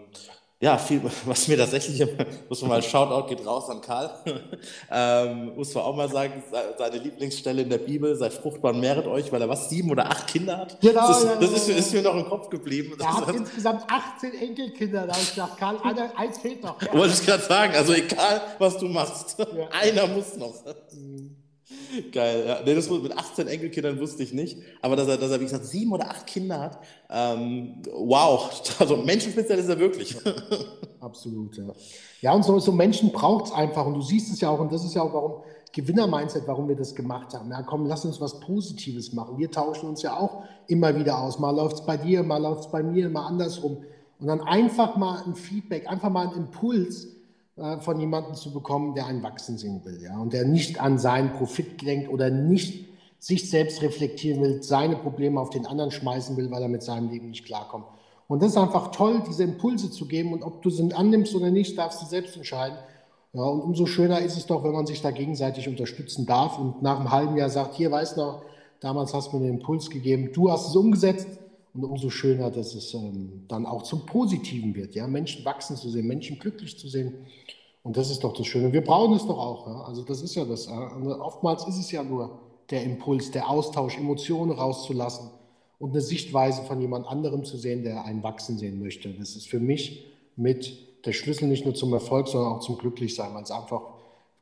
[0.61, 2.07] ja, viel, was mir tatsächlich,
[2.49, 4.11] muss man mal, Shoutout geht raus an Karl,
[4.91, 6.43] ähm, muss man auch mal sagen,
[6.77, 10.05] seine Lieblingsstelle in der Bibel, seid fruchtbar und mehret euch, weil er was, sieben oder
[10.05, 10.79] acht Kinder hat?
[10.79, 12.93] Genau, das, ist, ja, das ist, ist, mir noch im Kopf geblieben.
[12.99, 16.79] Er hat insgesamt 18 Enkelkinder, da habe ich gedacht, Karl, einer, eins fehlt noch.
[16.79, 16.93] Ja.
[16.93, 19.45] Wollte ich gerade sagen, also egal, was du machst, Ja.
[19.71, 20.53] einer muss noch.
[22.11, 22.59] Geil, ja.
[22.63, 24.57] Nee, das mit 18 Enkelkindern wusste ich nicht.
[24.81, 26.79] Aber dass er, dass er, wie gesagt, sieben oder acht Kinder hat,
[27.09, 28.49] ähm, wow.
[28.79, 30.15] Also Menschenspezial ist er wirklich.
[30.99, 31.65] Absolut, ja.
[32.21, 33.85] Ja, und so, so Menschen braucht es einfach.
[33.85, 36.75] Und du siehst es ja auch, und das ist ja auch, warum Gewinner-Mindset, warum wir
[36.75, 37.49] das gemacht haben.
[37.49, 39.37] Ja, komm, lass uns was Positives machen.
[39.37, 41.39] Wir tauschen uns ja auch immer wieder aus.
[41.39, 43.77] Mal läuft es bei dir, mal läuft es bei mir, mal andersrum.
[44.19, 47.07] Und dann einfach mal ein Feedback, einfach mal einen Impuls
[47.55, 50.01] von jemandem zu bekommen, der einen wachsen sehen will.
[50.01, 50.17] Ja?
[50.17, 55.39] Und der nicht an seinen Profit denkt oder nicht sich selbst reflektieren will, seine Probleme
[55.39, 57.85] auf den anderen schmeißen will, weil er mit seinem Leben nicht klarkommt.
[58.27, 60.33] Und das ist einfach toll, diese Impulse zu geben.
[60.33, 62.77] Und ob du sie annimmst oder nicht, darfst du selbst entscheiden.
[63.33, 66.81] Ja, und umso schöner ist es doch, wenn man sich da gegenseitig unterstützen darf und
[66.81, 68.43] nach einem halben Jahr sagt, hier, weißt du noch,
[68.79, 71.27] damals hast du mir den Impuls gegeben, du hast es umgesetzt.
[71.73, 74.93] Und umso schöner, dass es ähm, dann auch zum Positiven wird.
[74.95, 75.07] Ja?
[75.07, 77.25] Menschen wachsen zu sehen, Menschen glücklich zu sehen.
[77.83, 78.73] Und das ist doch das Schöne.
[78.73, 79.67] Wir brauchen es doch auch.
[79.67, 79.81] Ja?
[79.83, 80.65] Also das ist ja das.
[80.65, 80.97] Ja?
[81.21, 85.29] Oftmals ist es ja nur der Impuls, der Austausch, Emotionen rauszulassen
[85.79, 89.09] und eine Sichtweise von jemand anderem zu sehen, der einen wachsen sehen möchte.
[89.09, 90.05] Das ist für mich
[90.35, 93.81] mit der Schlüssel nicht nur zum Erfolg, sondern auch zum Glücklichsein, weil es einfach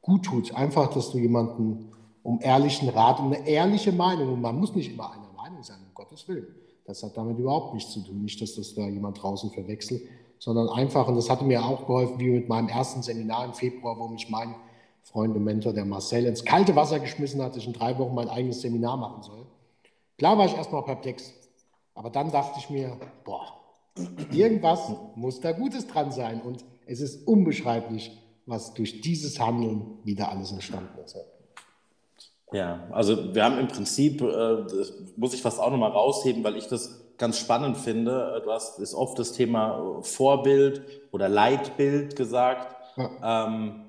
[0.02, 0.54] gut tut.
[0.54, 1.92] Einfach, dass du jemanden
[2.24, 5.78] um ehrlichen Rat, um eine ehrliche Meinung, und man muss nicht immer einer Meinung sein,
[5.88, 6.48] um Gottes Willen.
[6.90, 8.24] Das hat damit überhaupt nichts zu tun.
[8.24, 10.02] Nicht, dass das da jemand draußen verwechselt,
[10.40, 14.00] sondern einfach, und das hatte mir auch geholfen, wie mit meinem ersten Seminar im Februar,
[14.00, 14.56] wo mich mein
[15.04, 18.16] Freund und Mentor, der Marcel, ins kalte Wasser geschmissen hat, dass ich in drei Wochen
[18.16, 19.46] mein eigenes Seminar machen soll.
[20.18, 21.32] Klar war ich erstmal perplex,
[21.94, 23.46] aber dann dachte ich mir, boah,
[24.32, 26.42] irgendwas muss da Gutes dran sein.
[26.42, 31.16] Und es ist unbeschreiblich, was durch dieses Handeln wieder alles entstanden ist.
[32.52, 36.56] Ja, also wir haben im Prinzip, äh, das muss ich fast auch nochmal rausheben, weil
[36.56, 38.38] ich das ganz spannend finde.
[38.38, 40.82] Äh, Du hast ist oft das Thema äh, Vorbild
[41.12, 42.76] oder Leitbild gesagt.
[43.24, 43.86] Ähm,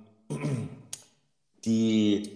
[1.64, 2.30] die,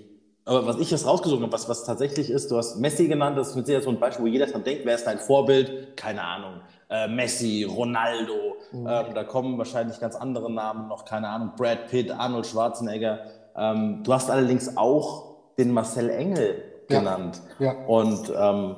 [0.44, 3.50] aber was ich jetzt rausgesucht habe, was, was tatsächlich ist, du hast Messi genannt, das
[3.50, 5.96] ist mit Sicherheit so ein Beispiel, wo jeder dran denkt, wer ist dein Vorbild?
[5.96, 6.60] Keine Ahnung.
[6.90, 12.10] Äh, Messi, Ronaldo, ähm, da kommen wahrscheinlich ganz andere Namen noch, keine Ahnung, Brad Pitt,
[12.10, 13.20] Arnold Schwarzenegger.
[13.56, 16.98] Ähm, du hast allerdings auch den Marcel Engel Ja.
[17.00, 17.40] genannt.
[17.58, 17.72] Ja.
[17.86, 18.76] Und ähm,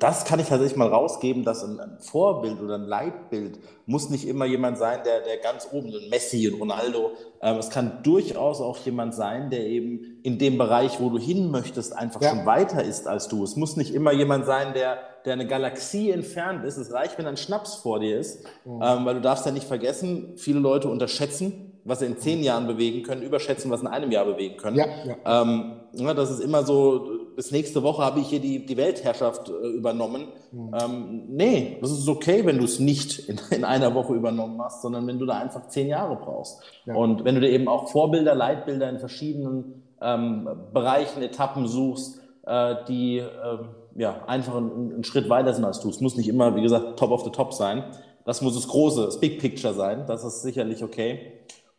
[0.00, 4.44] das kann ich tatsächlich mal rausgeben, dass ein, Vorbild oder ein Leitbild muss nicht immer
[4.44, 7.12] jemand sein, der, der ganz oben, ein Messi und Ronaldo.
[7.40, 11.50] Ähm, es kann durchaus auch jemand sein, der eben in dem Bereich, wo du hin
[11.52, 12.30] möchtest, einfach Ja.
[12.30, 13.44] schon weiter ist als du.
[13.44, 16.76] Es muss nicht immer jemand sein, der, der eine Galaxie entfernt ist.
[16.76, 18.80] Es reicht, wenn ein Schnaps vor dir ist, Mhm.
[18.82, 22.66] ähm, weil du darfst ja nicht vergessen, viele Leute unterschätzen, was sie in zehn Jahren
[22.66, 24.76] bewegen können, überschätzen, was in einem Jahr bewegen können.
[24.76, 25.42] Ja, ja.
[25.42, 29.48] Ähm, ja, das ist immer so, bis nächste Woche habe ich hier die, die Weltherrschaft
[29.48, 30.28] äh, übernommen.
[30.52, 30.74] Mhm.
[30.80, 34.82] Ähm, nee, das ist okay, wenn du es nicht in, in einer Woche übernommen hast,
[34.82, 36.60] sondern wenn du da einfach zehn Jahre brauchst.
[36.84, 36.94] Ja.
[36.94, 42.76] Und wenn du dir eben auch Vorbilder, Leitbilder in verschiedenen ähm, Bereichen, Etappen suchst, äh,
[42.88, 45.88] die ähm, ja, einfach einen, einen Schritt weiter sind als du.
[45.90, 47.84] Es muss nicht immer, wie gesagt, top of the top sein.
[48.24, 50.04] Das muss das große, das Big Picture sein.
[50.06, 51.32] Das ist sicherlich okay.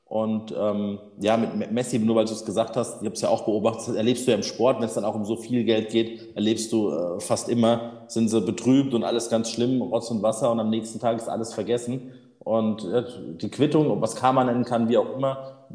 [0.09, 3.29] Und ähm, ja, mit Messi, nur weil du es gesagt hast, ich habe es ja
[3.29, 5.91] auch beobachtet, erlebst du ja im Sport, wenn es dann auch um so viel Geld
[5.91, 10.23] geht, erlebst du äh, fast immer, sind sie betrübt und alles ganz schlimm, Rotz und
[10.23, 12.11] Wasser und am nächsten Tag ist alles vergessen.
[12.39, 13.03] Und äh,
[13.39, 15.67] die Quittung, ob was Karma nennen kann, wie auch immer,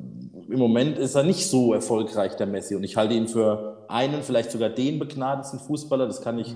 [0.49, 2.75] im Moment ist er nicht so erfolgreich, der Messi.
[2.75, 6.07] Und ich halte ihn für einen, vielleicht sogar den begnadetsten Fußballer.
[6.07, 6.55] Das kann ich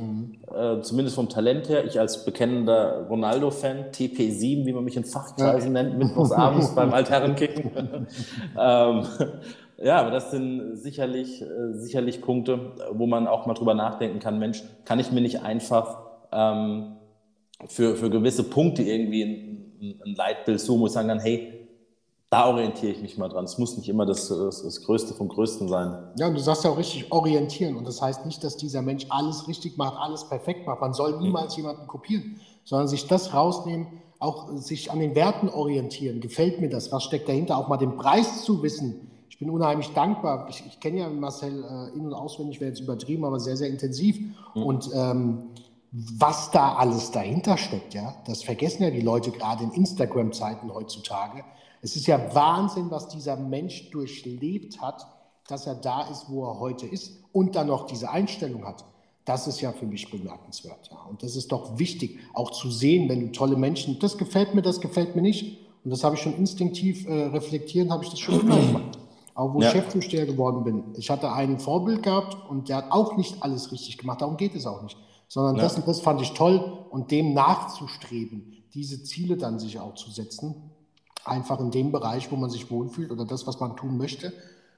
[0.54, 1.84] äh, zumindest vom Talent her.
[1.84, 7.70] Ich als bekennender Ronaldo-Fan, TP7, wie man mich in Fachkreisen nennt, mittwochs abends beim Altherrenkicken.
[8.58, 9.06] ähm,
[9.78, 14.38] ja, aber das sind sicherlich, äh, sicherlich Punkte, wo man auch mal drüber nachdenken kann.
[14.38, 15.98] Mensch, kann ich mir nicht einfach
[16.32, 16.96] ähm,
[17.66, 21.57] für, für gewisse Punkte irgendwie ein, ein, Leitbild so, wo ich sagen kann, hey,
[22.30, 23.44] da orientiere ich mich mal dran.
[23.44, 26.12] Es muss nicht immer das, das, das Größte vom Größten sein.
[26.18, 27.76] Ja, und du sagst ja auch richtig orientieren.
[27.76, 30.80] Und das heißt nicht, dass dieser Mensch alles richtig macht, alles perfekt macht.
[30.80, 33.86] Man soll niemals jemanden kopieren, sondern sich das rausnehmen,
[34.18, 36.20] auch sich an den Werten orientieren.
[36.20, 36.92] Gefällt mir das?
[36.92, 37.56] Was steckt dahinter?
[37.56, 39.08] Auch mal den Preis zu wissen.
[39.30, 40.48] Ich bin unheimlich dankbar.
[40.50, 43.68] Ich, ich kenne ja Marcel äh, in- und auswendig, wäre jetzt übertrieben, aber sehr, sehr
[43.68, 44.18] intensiv.
[44.54, 45.44] Und ähm,
[45.92, 51.44] was da alles dahinter steckt, ja, das vergessen ja die Leute gerade in Instagram-Zeiten heutzutage.
[51.82, 55.06] Es ist ja Wahnsinn, was dieser Mensch durchlebt hat,
[55.46, 58.84] dass er da ist, wo er heute ist und dann noch diese Einstellung hat.
[59.24, 60.88] Das ist ja für mich bemerkenswert.
[60.90, 60.98] Ja.
[61.08, 64.62] Und das ist doch wichtig, auch zu sehen, wenn du tolle Menschen, das gefällt mir,
[64.62, 65.58] das gefällt mir nicht.
[65.84, 68.98] Und das habe ich schon instinktiv äh, reflektieren, habe ich das schon immer gemacht.
[69.34, 69.70] Auch wo ich Ja.
[69.70, 70.82] Chefzusteher geworden bin.
[70.96, 74.20] Ich hatte ein Vorbild gehabt und der hat auch nicht alles richtig gemacht.
[74.20, 74.96] Darum geht es auch nicht.
[75.28, 75.62] Sondern Ja.
[75.62, 80.10] das und das fand ich toll und dem nachzustreben, diese Ziele dann sich auch zu
[80.10, 80.70] setzen.
[81.24, 84.32] Einfach in dem Bereich, wo man sich wohlfühlt oder das, was man tun möchte.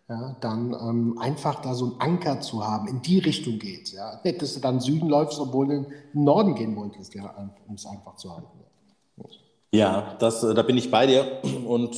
[0.09, 3.92] Ja, dann ähm, einfach da so einen Anker zu haben, in die Richtung geht.
[3.92, 4.20] Ja.
[4.24, 7.33] Nicht, dass du dann Süden läufst, obwohl du in den Norden gehen wolltest, ja,
[7.68, 8.48] um es einfach zu halten.
[9.72, 11.94] Ja, das, äh, da bin ich bei dir und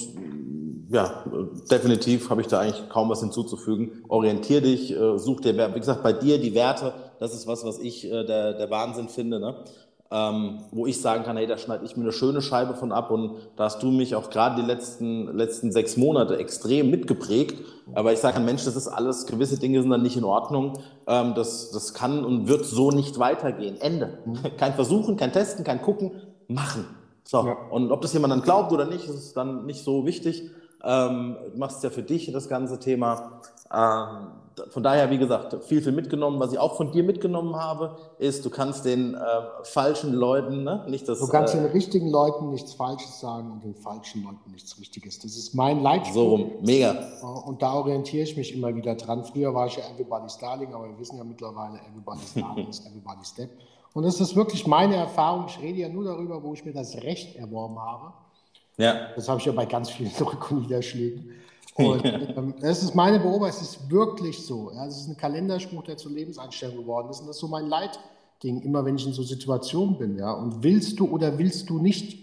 [0.91, 1.25] ja,
[1.71, 4.05] definitiv habe ich da eigentlich kaum was hinzuzufügen.
[4.09, 7.79] Orientier dich, äh, such dir, wie gesagt, bei dir die Werte, das ist was, was
[7.79, 9.65] ich äh, der, der Wahnsinn finde, ne?
[10.13, 13.11] Ähm, wo ich sagen kann, hey, da schneide ich mir eine schöne Scheibe von ab
[13.11, 17.65] und da hast du mich auch gerade die letzten, letzten sechs Monate extrem mitgeprägt.
[17.95, 20.79] Aber ich sage, Mensch, das ist alles, gewisse Dinge sind dann nicht in Ordnung.
[21.07, 23.81] Ähm, das, das kann und wird so nicht weitergehen.
[23.81, 24.19] Ende.
[24.59, 26.13] Kein Versuchen, kein Testen, kein Gucken,
[26.47, 26.85] machen.
[27.25, 27.57] So, Ja.
[27.71, 30.51] und ob das jemand dann glaubt oder nicht, ist dann nicht so wichtig.
[30.85, 33.41] Ähm, du machst ja für dich das ganze Thema.
[33.73, 36.39] Ähm, von daher, wie gesagt, viel, viel mitgenommen.
[36.41, 39.19] Was ich auch von dir mitgenommen habe, ist, du kannst den äh,
[39.65, 41.21] falschen Leuten, ne, nicht das.
[41.21, 45.19] Du kannst äh, den richtigen Leuten nichts Falsches sagen und den falschen Leuten nichts Richtiges.
[45.19, 46.15] Das ist mein Leitspruch.
[46.15, 46.97] so rum, mega.
[47.47, 49.25] Und da orientiere ich mich immer wieder dran.
[49.25, 53.29] Früher war ich ja Everybody's Darling, aber wir wissen ja mittlerweile, Everybody's Darling ist Everybody's
[53.29, 53.51] Step.
[53.95, 55.45] Und das ist wirklich meine Erfahrung.
[55.49, 58.13] Ich rede ja nur darüber, wo ich mir das Recht erworben habe.
[58.79, 61.31] Ja, Das habe ich ja bei ganz vielen Rück- und Niederschlägen.
[61.75, 64.71] Und ähm, das ist meine Beobachtung, es ist wirklich so.
[64.75, 67.21] Ja, es ist ein Kalenderspruch, der zur Lebenseinstellung geworden ist.
[67.21, 70.19] Und das ist so mein Leitding, immer wenn ich in so Situationen bin.
[70.19, 70.33] Ja.
[70.33, 72.19] Und willst du oder willst du nicht?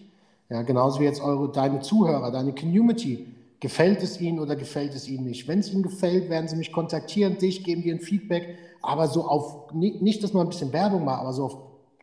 [0.50, 3.28] Ja, genauso wie jetzt eure, deine Zuhörer, deine Community.
[3.60, 5.48] Gefällt es ihnen oder gefällt es ihnen nicht?
[5.48, 8.58] Wenn es ihnen gefällt, werden sie mich kontaktieren, dich, geben dir ein Feedback.
[8.82, 11.58] Aber so auf, ni- nicht, dass man ein bisschen Werbung macht, aber so auf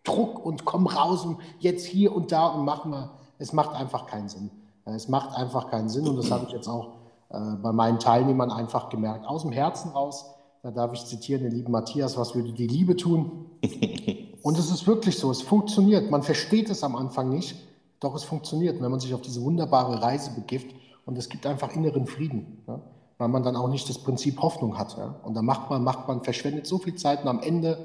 [0.04, 3.11] Druck und komm raus und jetzt hier und da und mach mal.
[3.38, 4.50] Es macht einfach keinen Sinn.
[4.85, 6.92] Es macht einfach keinen Sinn und das habe ich jetzt auch
[7.62, 9.27] bei meinen Teilnehmern einfach gemerkt.
[9.27, 10.27] Aus dem Herzen raus,
[10.62, 13.46] da darf ich zitieren den lieben Matthias, was würde die Liebe tun?
[14.42, 16.11] Und es ist wirklich so, es funktioniert.
[16.11, 17.57] Man versteht es am Anfang nicht,
[18.01, 21.72] doch es funktioniert, wenn man sich auf diese wunderbare Reise begibt und es gibt einfach
[21.72, 22.81] inneren Frieden, ja?
[23.18, 24.96] weil man dann auch nicht das Prinzip Hoffnung hat.
[24.99, 25.16] Ja?
[25.25, 27.79] Und dann macht man, macht man, verschwendet so viel Zeit und am Ende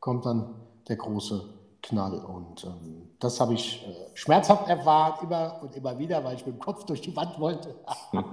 [0.00, 0.54] kommt dann
[0.88, 1.44] der große
[1.82, 2.18] Knall.
[2.18, 6.56] Und ähm, das habe ich äh, schmerzhaft erfahren, immer und immer wieder, weil ich mit
[6.56, 7.74] dem Kopf durch die Wand wollte.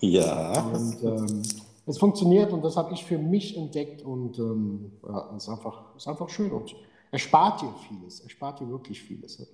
[0.00, 0.62] ja.
[0.62, 1.42] Und ähm,
[1.86, 5.96] es funktioniert und das habe ich für mich entdeckt und ähm, ja, es ist einfach,
[5.96, 6.74] ist einfach schön und
[7.10, 9.44] erspart dir vieles, erspart dir wirklich vieles.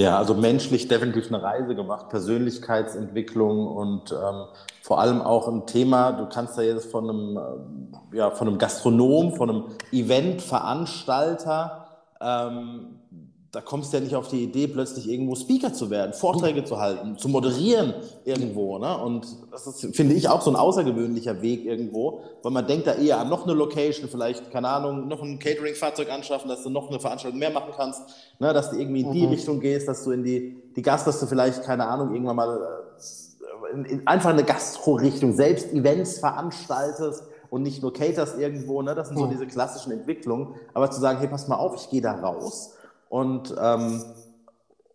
[0.00, 4.46] Ja, also menschlich definitiv eine Reise gemacht, Persönlichkeitsentwicklung und ähm,
[4.80, 8.56] vor allem auch ein Thema, du kannst da jetzt von einem, ähm, ja, von einem
[8.56, 11.86] Gastronom, von einem Eventveranstalter,
[12.18, 12.98] ähm,
[13.52, 16.78] da kommst du ja nicht auf die Idee, plötzlich irgendwo Speaker zu werden, Vorträge zu
[16.78, 18.78] halten, zu moderieren irgendwo.
[18.78, 18.96] Ne?
[18.96, 22.94] Und das ist, finde ich, auch so ein außergewöhnlicher Weg irgendwo, weil man denkt da
[22.94, 26.90] eher an noch eine Location, vielleicht, keine Ahnung, noch ein Catering-Fahrzeug anschaffen, dass du noch
[26.90, 28.02] eine Veranstaltung mehr machen kannst,
[28.38, 28.52] ne?
[28.52, 29.32] dass du irgendwie in die Mhm.
[29.32, 32.60] Richtung gehst, dass du in die, die Gast, dass du vielleicht, keine Ahnung, irgendwann mal
[32.60, 38.94] äh, in, in einfach eine Gastro-Richtung selbst Events veranstaltest und nicht nur caterst irgendwo, ne?
[38.94, 39.30] das sind so Mhm.
[39.30, 42.74] diese klassischen Entwicklungen, aber zu sagen, hey, pass mal auf, ich gehe da raus
[43.10, 44.02] und, ähm,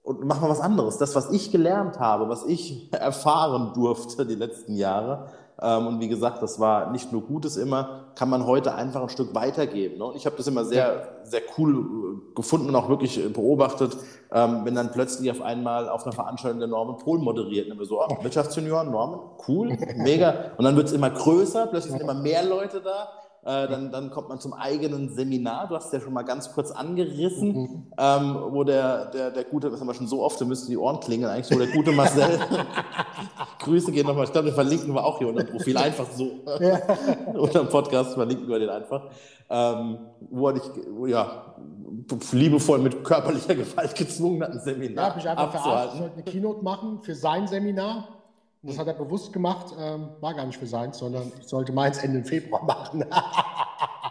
[0.02, 0.98] und mach mal was anderes.
[0.98, 5.28] Das, was ich gelernt habe, was ich erfahren durfte die letzten Jahre,
[5.62, 9.10] ähm, und wie gesagt, das war nicht nur Gutes immer, kann man heute einfach ein
[9.10, 9.98] Stück weitergeben.
[10.00, 10.06] Ne?
[10.06, 13.96] Und ich habe das immer sehr, sehr cool äh, gefunden und auch wirklich äh, beobachtet,
[14.32, 17.72] ähm, wenn dann plötzlich auf einmal auf einer Veranstaltung der Norman Pohl moderiert.
[17.72, 20.52] Und wir so, oh, Wirtschaftsjunior, Norman, cool, mega.
[20.58, 23.08] Und dann wird es immer größer, plötzlich sind immer mehr Leute da.
[23.46, 25.68] Äh, dann, dann kommt man zum eigenen Seminar.
[25.68, 29.70] Du hast es ja schon mal ganz kurz angerissen, ähm, wo der, der, der gute,
[29.70, 31.92] das haben wir schon so oft, da müssten die Ohren klingeln, eigentlich so der gute
[31.92, 32.40] Marcel.
[33.60, 34.26] Grüße gehen nochmal.
[34.26, 35.78] Ich glaube, den verlinken wir auch hier unter dem Profil.
[35.78, 36.24] Einfach so.
[37.36, 39.12] unter dem Podcast verlinken wir den einfach.
[39.48, 40.00] Ähm,
[40.32, 40.64] wo er dich,
[41.06, 41.56] ja,
[42.32, 45.98] liebevoll mit körperlicher Gewalt gezwungen hat, ein Ja, Seminar habe ich einfach verarscht, ich abzuhalten.
[46.00, 48.08] sollte eine Keynote machen für sein Seminar.
[48.66, 51.98] Das hat er bewusst gemacht, ähm, war gar nicht für seins, sondern ich sollte meins
[52.00, 53.06] Ende Februar machen.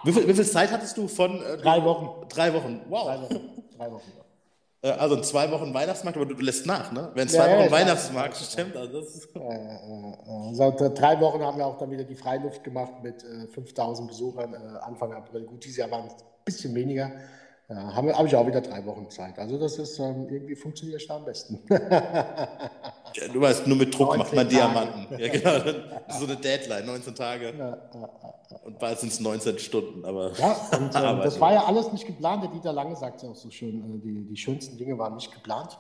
[0.05, 1.41] Wie viel, wie viel Zeit hattest du von?
[1.43, 2.27] Äh, Drei Wochen.
[2.29, 2.81] Drei Wochen.
[2.89, 3.05] Wow.
[3.07, 3.41] Drei Wochen.
[3.77, 4.13] Drei Wochen.
[4.83, 7.11] Äh, Also in zwei Wochen Weihnachtsmarkt, aber du lässt nach, ne?
[7.15, 9.29] Wenn Ja, zwei ja, Wochen ich Weihnachtsmarkt stimmt, also das ist.
[9.35, 14.09] Äh, seit drei Wochen haben wir auch dann wieder die Freiluft gemacht mit äh, 5000
[14.09, 15.45] Besuchern Anfang April.
[15.45, 17.11] Gut, dieses Jahr waren es ein bisschen weniger.
[17.69, 19.39] Ja, habe hab ich auch wieder drei Wochen Zeit.
[19.39, 21.61] Also das ist ähm, irgendwie funktioniert es da am besten.
[23.17, 24.57] Ja, du weißt, nur mit Druck 19 macht man Tage.
[24.57, 25.19] Diamanten.
[25.21, 25.79] Ja, genau.
[26.19, 27.79] So eine Deadline, 19 Tage.
[28.65, 30.33] Und bald sind es 19 Stunden, aber.
[30.37, 32.43] Ja, und ähm, das war ja alles nicht geplant.
[32.43, 35.33] Der Dieter Lange sagt ja auch so schön, äh, die, die schönsten Dinge waren nicht
[35.33, 35.79] geplant.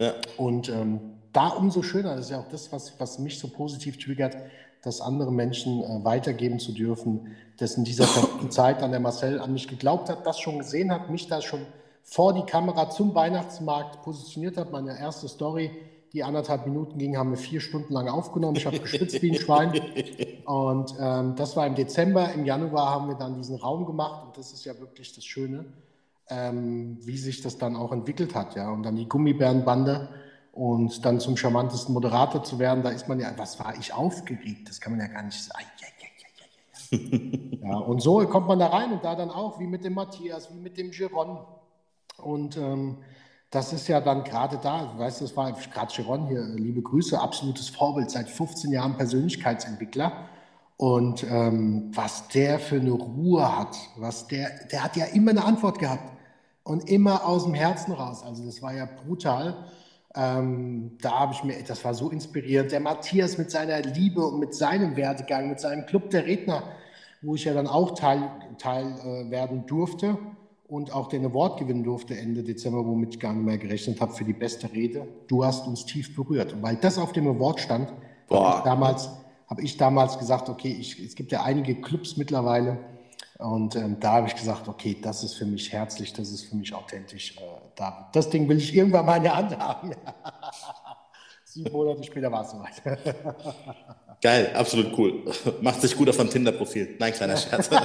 [0.00, 0.14] Ja.
[0.36, 0.98] Und ähm,
[1.32, 4.36] da umso schöner, das ist ja auch das, was, was mich so positiv triggert,
[4.82, 8.06] das andere Menschen äh, weitergeben zu dürfen, dass in dieser
[8.50, 11.66] Zeit dann der Marcel an mich geglaubt hat, das schon gesehen hat, mich da schon
[12.02, 14.70] vor die Kamera zum Weihnachtsmarkt positioniert hat.
[14.70, 15.70] Meine erste Story,
[16.12, 18.56] die anderthalb Minuten ging, haben wir vier Stunden lang aufgenommen.
[18.56, 19.72] Ich habe geschwitzt wie ein Schwein.
[20.44, 22.32] Und ähm, das war im Dezember.
[22.32, 24.24] Im Januar haben wir dann diesen Raum gemacht.
[24.26, 25.64] Und das ist ja wirklich das Schöne,
[26.28, 28.54] ähm, wie sich das dann auch entwickelt hat.
[28.54, 28.70] Ja?
[28.70, 30.08] Und dann die Gummibärenbande
[30.52, 34.68] und dann zum charmantesten Moderator zu werden, da ist man ja, was war ich aufgeregt?
[34.68, 35.66] Das kann man ja gar nicht sagen.
[37.62, 40.52] Ja, und so kommt man da rein und da dann auch, wie mit dem Matthias,
[40.52, 41.38] wie mit dem Giron.
[42.18, 42.98] Und ähm,
[43.50, 47.18] das ist ja dann gerade da, du weißt, das war gerade Giron hier, liebe Grüße,
[47.18, 50.12] absolutes Vorbild, seit 15 Jahren Persönlichkeitsentwickler.
[50.76, 55.44] Und ähm, was der für eine Ruhe hat, was der, der hat ja immer eine
[55.44, 56.12] Antwort gehabt
[56.64, 58.24] und immer aus dem Herzen raus.
[58.24, 59.56] Also das war ja brutal.
[60.16, 62.72] Ähm, da habe ich mir, das war so inspirierend.
[62.72, 66.64] Der Matthias mit seiner Liebe und mit seinem Werdegang, mit seinem Club der Redner,
[67.24, 70.18] wo ich ja dann auch Teil, Teil äh, werden durfte
[70.68, 74.12] und auch den Award gewinnen durfte Ende Dezember, womit ich gar nicht mehr gerechnet habe
[74.12, 75.06] für die beste Rede.
[75.28, 76.52] Du hast uns tief berührt.
[76.52, 77.92] Und weil das auf dem Award stand,
[78.30, 79.10] habe ich, damals,
[79.48, 82.78] hab ich damals gesagt, okay, ich, es gibt ja einige Clubs mittlerweile,
[83.38, 86.56] und ähm, da habe ich gesagt, okay, das ist für mich herzlich, das ist für
[86.56, 87.36] mich authentisch.
[87.36, 87.40] Äh,
[87.74, 89.90] da, das Ding will ich irgendwann mal in der Hand haben.
[91.44, 92.82] Sieben Monate später war es soweit.
[94.22, 95.22] Geil, absolut cool.
[95.60, 96.96] Macht sich gut auf dem Tinder-Profil.
[96.98, 97.70] Nein, kleiner Scherz.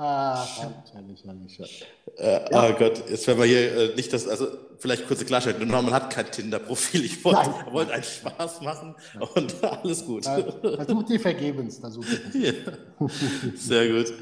[0.00, 0.46] Ah,
[0.92, 1.84] herrlich, herrlich.
[2.18, 2.70] Äh, ja.
[2.70, 4.46] Oh Gott, jetzt werden wir hier äh, nicht das, also
[4.78, 5.66] vielleicht kurze Klarstellung.
[5.66, 7.04] Man hat kein Tinder-Profil.
[7.04, 8.94] Ich wollte wollt einen Spaß machen
[9.34, 10.24] und alles gut.
[10.24, 11.78] Versuch dir vergebens.
[11.78, 12.54] Versuch dir.
[12.54, 13.08] Ja.
[13.56, 14.12] Sehr gut.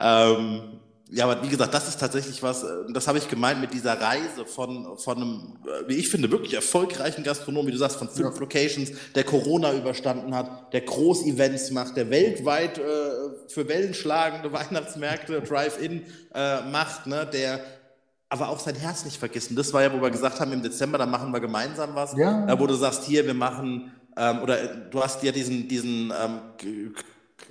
[0.00, 3.74] Ähm, ja, aber wie gesagt, das ist tatsächlich was, äh, das habe ich gemeint mit
[3.74, 7.96] dieser Reise von, von einem, äh, wie ich finde, wirklich erfolgreichen Gastronom, wie du sagst,
[7.98, 8.40] von fünf ja.
[8.40, 12.82] Locations, der Corona überstanden hat, der Groß-Events macht, der weltweit äh,
[13.48, 17.60] für wellenschlagende Weihnachtsmärkte, Drive-In äh, macht, ne, der
[18.30, 19.54] aber auch sein Herz nicht vergessen.
[19.54, 22.48] Das war ja, wo wir gesagt haben, im Dezember, da machen wir gemeinsam was, ja.
[22.48, 26.40] äh, wo du sagst, hier, wir machen, ähm, oder du hast ja diesen, diesen ähm,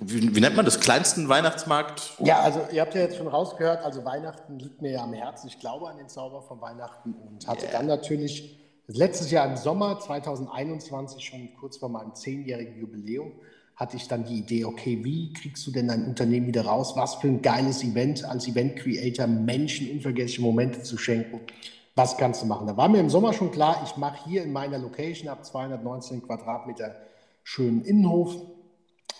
[0.00, 2.14] wie, wie, nennt man das, kleinsten Weihnachtsmarkt?
[2.18, 5.48] Ja, also ihr habt ja jetzt schon rausgehört, also Weihnachten liegt mir ja am Herzen.
[5.48, 7.72] Ich glaube an den Zauber von Weihnachten und hatte yeah.
[7.72, 13.32] dann natürlich letztes Jahr im Sommer 2021, schon kurz vor meinem zehnjährigen Jubiläum,
[13.76, 16.94] hatte ich dann die Idee, okay, wie kriegst du denn dein Unternehmen wieder raus?
[16.96, 21.40] Was für ein geiles Event als Event-Creator, Menschen unvergessliche Momente zu schenken.
[21.96, 22.66] Was kannst du machen?
[22.66, 26.22] Da war mir im Sommer schon klar, ich mache hier in meiner Location ab 219
[26.22, 26.94] Quadratmeter
[27.44, 28.36] schönen Innenhof,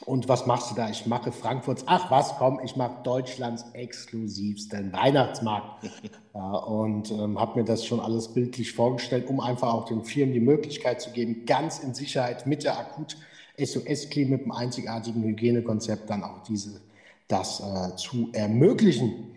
[0.06, 0.90] und was machst du da?
[0.90, 5.84] Ich mache Frankfurts, ach was, komm, ich mache Deutschlands exklusivsten Weihnachtsmarkt.
[6.34, 10.34] ja, und ähm, habe mir das schon alles bildlich vorgestellt, um einfach auch den Firmen
[10.34, 13.16] die Möglichkeit zu geben, ganz in Sicherheit mit der Akut
[13.58, 16.80] SOS-Clean mit einem einzigartigen Hygienekonzept dann auch diese,
[17.28, 19.36] das äh, zu ermöglichen.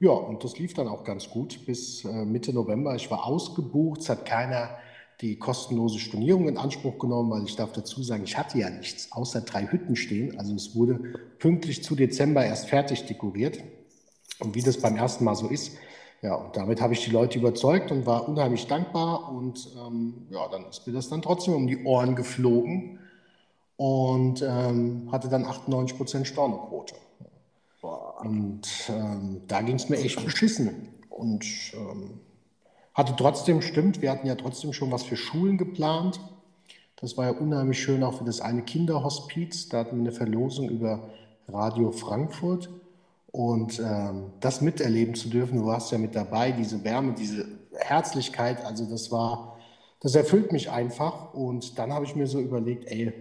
[0.00, 2.94] Ja, und das lief dann auch ganz gut bis äh, Mitte November.
[2.94, 4.76] Ich war ausgebucht, es hat keiner
[5.24, 9.10] die kostenlose Stornierung in Anspruch genommen, weil ich darf dazu sagen, ich hatte ja nichts
[9.10, 10.38] außer drei Hütten stehen.
[10.38, 11.00] Also es wurde
[11.38, 13.58] pünktlich zu Dezember erst fertig dekoriert.
[14.40, 15.72] Und wie das beim ersten Mal so ist,
[16.20, 19.32] ja, und damit habe ich die Leute überzeugt und war unheimlich dankbar.
[19.32, 22.98] Und ähm, ja, dann ist mir das dann trotzdem um die Ohren geflogen
[23.78, 26.96] und ähm, hatte dann 98 Prozent Stornoquote.
[28.20, 30.88] Und ähm, da ging es mir echt beschissen.
[31.08, 32.20] Und ähm,
[32.94, 36.20] hatte trotzdem, stimmt, wir hatten ja trotzdem schon was für Schulen geplant.
[36.96, 39.68] Das war ja unheimlich schön auch für das eine Kinderhospiz.
[39.68, 41.10] Da hatten wir eine Verlosung über
[41.48, 42.70] Radio Frankfurt.
[43.32, 48.64] Und ähm, das miterleben zu dürfen, du warst ja mit dabei, diese Wärme, diese Herzlichkeit,
[48.64, 49.58] also das war,
[49.98, 51.34] das erfüllt mich einfach.
[51.34, 53.12] Und dann habe ich mir so überlegt, ey,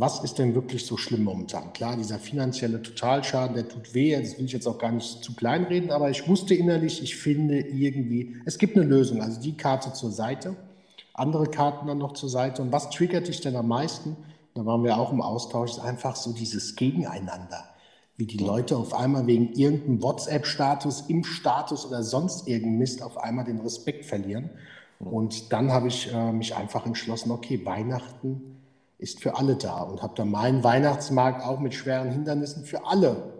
[0.00, 1.72] was ist denn wirklich so schlimm momentan?
[1.74, 5.34] Klar, dieser finanzielle Totalschaden, der tut weh, das will ich jetzt auch gar nicht zu
[5.34, 9.20] klein reden, aber ich wusste innerlich, ich finde irgendwie, es gibt eine Lösung.
[9.20, 10.56] Also die Karte zur Seite,
[11.12, 12.62] andere Karten dann noch zur Seite.
[12.62, 14.16] Und was triggert dich denn am meisten?
[14.54, 17.64] Da waren wir auch im Austausch, ist einfach so dieses Gegeneinander.
[18.16, 23.18] Wie die Leute auf einmal wegen irgendeinem WhatsApp-Status, im Status oder sonst irgendeinem Mist auf
[23.18, 24.50] einmal den Respekt verlieren.
[24.98, 28.59] Und dann habe ich äh, mich einfach entschlossen, okay, Weihnachten
[29.00, 33.32] ist für alle da und habe dann meinen Weihnachtsmarkt auch mit schweren Hindernissen für alle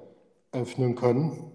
[0.52, 1.52] öffnen können,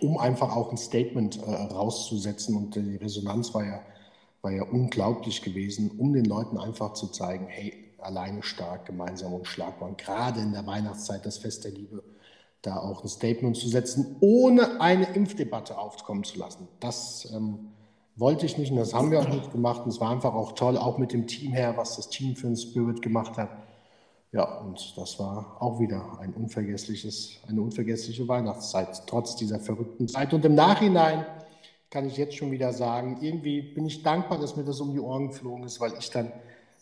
[0.00, 2.56] um einfach auch ein Statement äh, rauszusetzen.
[2.56, 3.80] Und die Resonanz war ja,
[4.40, 9.46] war ja unglaublich gewesen, um den Leuten einfach zu zeigen, hey, alleine stark, gemeinsam und
[9.46, 9.90] schlagbar.
[9.90, 12.02] Und gerade in der Weihnachtszeit, das Fest der Liebe,
[12.62, 16.68] da auch ein Statement zu setzen, ohne eine Impfdebatte aufkommen zu lassen.
[16.80, 17.71] Das ähm,
[18.22, 19.82] wollte ich nicht und das haben wir auch nicht gemacht.
[19.84, 22.46] Und es war einfach auch toll, auch mit dem Team her, was das Team für
[22.46, 23.50] einen Spirit gemacht hat.
[24.30, 30.32] Ja, und das war auch wieder ein unvergessliches, eine unvergessliche Weihnachtszeit, trotz dieser verrückten Zeit.
[30.32, 31.26] Und im Nachhinein
[31.90, 35.00] kann ich jetzt schon wieder sagen, irgendwie bin ich dankbar, dass mir das um die
[35.00, 36.32] Ohren geflogen ist, weil ich dann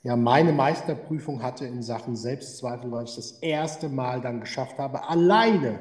[0.02, 5.08] ja meine Meisterprüfung hatte in Sachen Selbstzweifel, weil ich das erste Mal dann geschafft habe,
[5.08, 5.80] alleine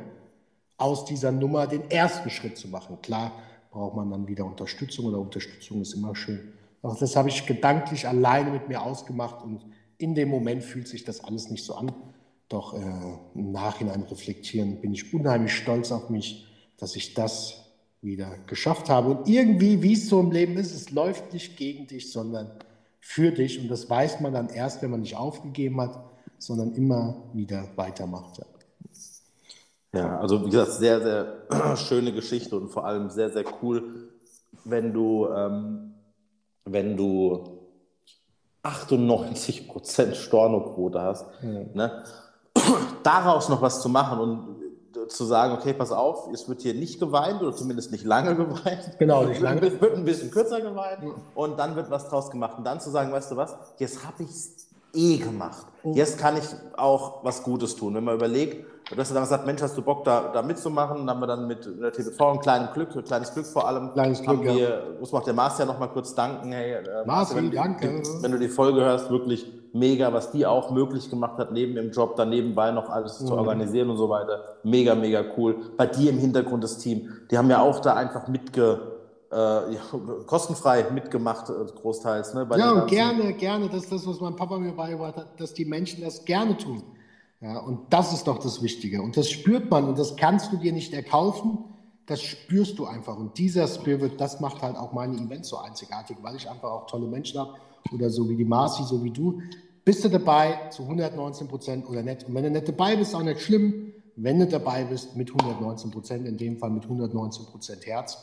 [0.78, 2.97] aus dieser Nummer den ersten Schritt zu machen.
[3.01, 3.34] Klar
[3.72, 6.53] braucht man dann wieder Unterstützung oder Unterstützung ist immer schön.
[6.82, 9.65] Auch das habe ich gedanklich alleine mit mir ausgemacht und
[9.97, 11.91] in dem Moment fühlt sich das alles nicht so an.
[12.47, 12.80] Doch äh,
[13.36, 16.47] im Nachhinein reflektieren bin ich unheimlich stolz auf mich,
[16.78, 17.65] dass ich das
[18.01, 19.09] wieder geschafft habe.
[19.09, 22.51] Und irgendwie, wie es so im Leben ist, es läuft nicht gegen dich, sondern
[23.01, 23.59] für dich.
[23.59, 26.01] Und das weiß man dann erst, wenn man nicht aufgegeben hat,
[26.38, 28.41] sondern immer wieder weitermacht.
[29.94, 34.10] Ja, also wie gesagt, sehr, sehr schöne Geschichte und vor allem sehr, sehr cool,
[34.64, 35.94] wenn du, ähm,
[36.66, 37.60] wenn du
[38.64, 41.72] 98% Stornoquote hast, mhm.
[41.74, 42.04] ne?
[43.04, 44.60] daraus noch was zu machen und
[45.08, 48.98] zu sagen, okay, pass auf, es wird hier nicht geweint oder zumindest nicht lange geweint.
[49.00, 49.66] Genau, nicht lange.
[49.66, 51.16] Es wird ein bisschen kürzer geweint mhm.
[51.36, 52.58] und dann wird was draus gemacht.
[52.58, 55.66] Und dann zu sagen, weißt du was, jetzt habe ich es eh gemacht.
[55.84, 55.94] Mhm.
[55.94, 56.46] Jetzt kann ich
[56.78, 57.96] auch was Gutes tun.
[57.96, 60.98] Wenn man überlegt, du hast dann gesagt, Mensch, hast du Bock, da, da mitzumachen?
[60.98, 63.94] Dann haben wir dann mit der TVV ein kleines Glück, ein kleines Glück vor allem.
[63.94, 64.82] Kleines Glück, wir, ja.
[65.00, 66.52] Muss man auch der Mars ja noch mal kurz danken.
[66.52, 68.02] Hey, äh, Marci, wenn, danke.
[68.22, 71.92] wenn du die Folge hörst, wirklich mega, was die auch möglich gemacht hat, neben dem
[71.92, 73.28] Job, dann nebenbei noch alles mhm.
[73.28, 74.44] zu organisieren und so weiter.
[74.64, 75.56] Mega, mega cool.
[75.78, 78.80] Bei dir im Hintergrund das Team, die haben ja auch da einfach mitge
[79.32, 79.82] äh, ja,
[80.26, 82.34] kostenfrei mitgemacht, äh, großteils.
[82.34, 85.54] Ne, ja, und gerne, gerne, das ist das, was mein Papa mir beigebracht hat, dass
[85.54, 86.82] die Menschen das gerne tun.
[87.42, 89.02] Ja, und das ist doch das Wichtige.
[89.02, 91.60] Und das spürt man und das kannst du dir nicht erkaufen,
[92.06, 93.18] das spürst du einfach.
[93.18, 96.88] Und dieser Spirit, das macht halt auch meine Events so einzigartig, weil ich einfach auch
[96.88, 97.54] tolle Menschen habe
[97.94, 99.42] oder so wie die Marci, so wie du.
[99.86, 102.28] Bist du dabei zu 119 Prozent oder nicht?
[102.28, 103.94] Und wenn du nicht dabei bist, auch nicht schlimm.
[104.16, 108.18] Wenn du dabei bist, mit 119 Prozent, in dem Fall mit 119 Prozent Herz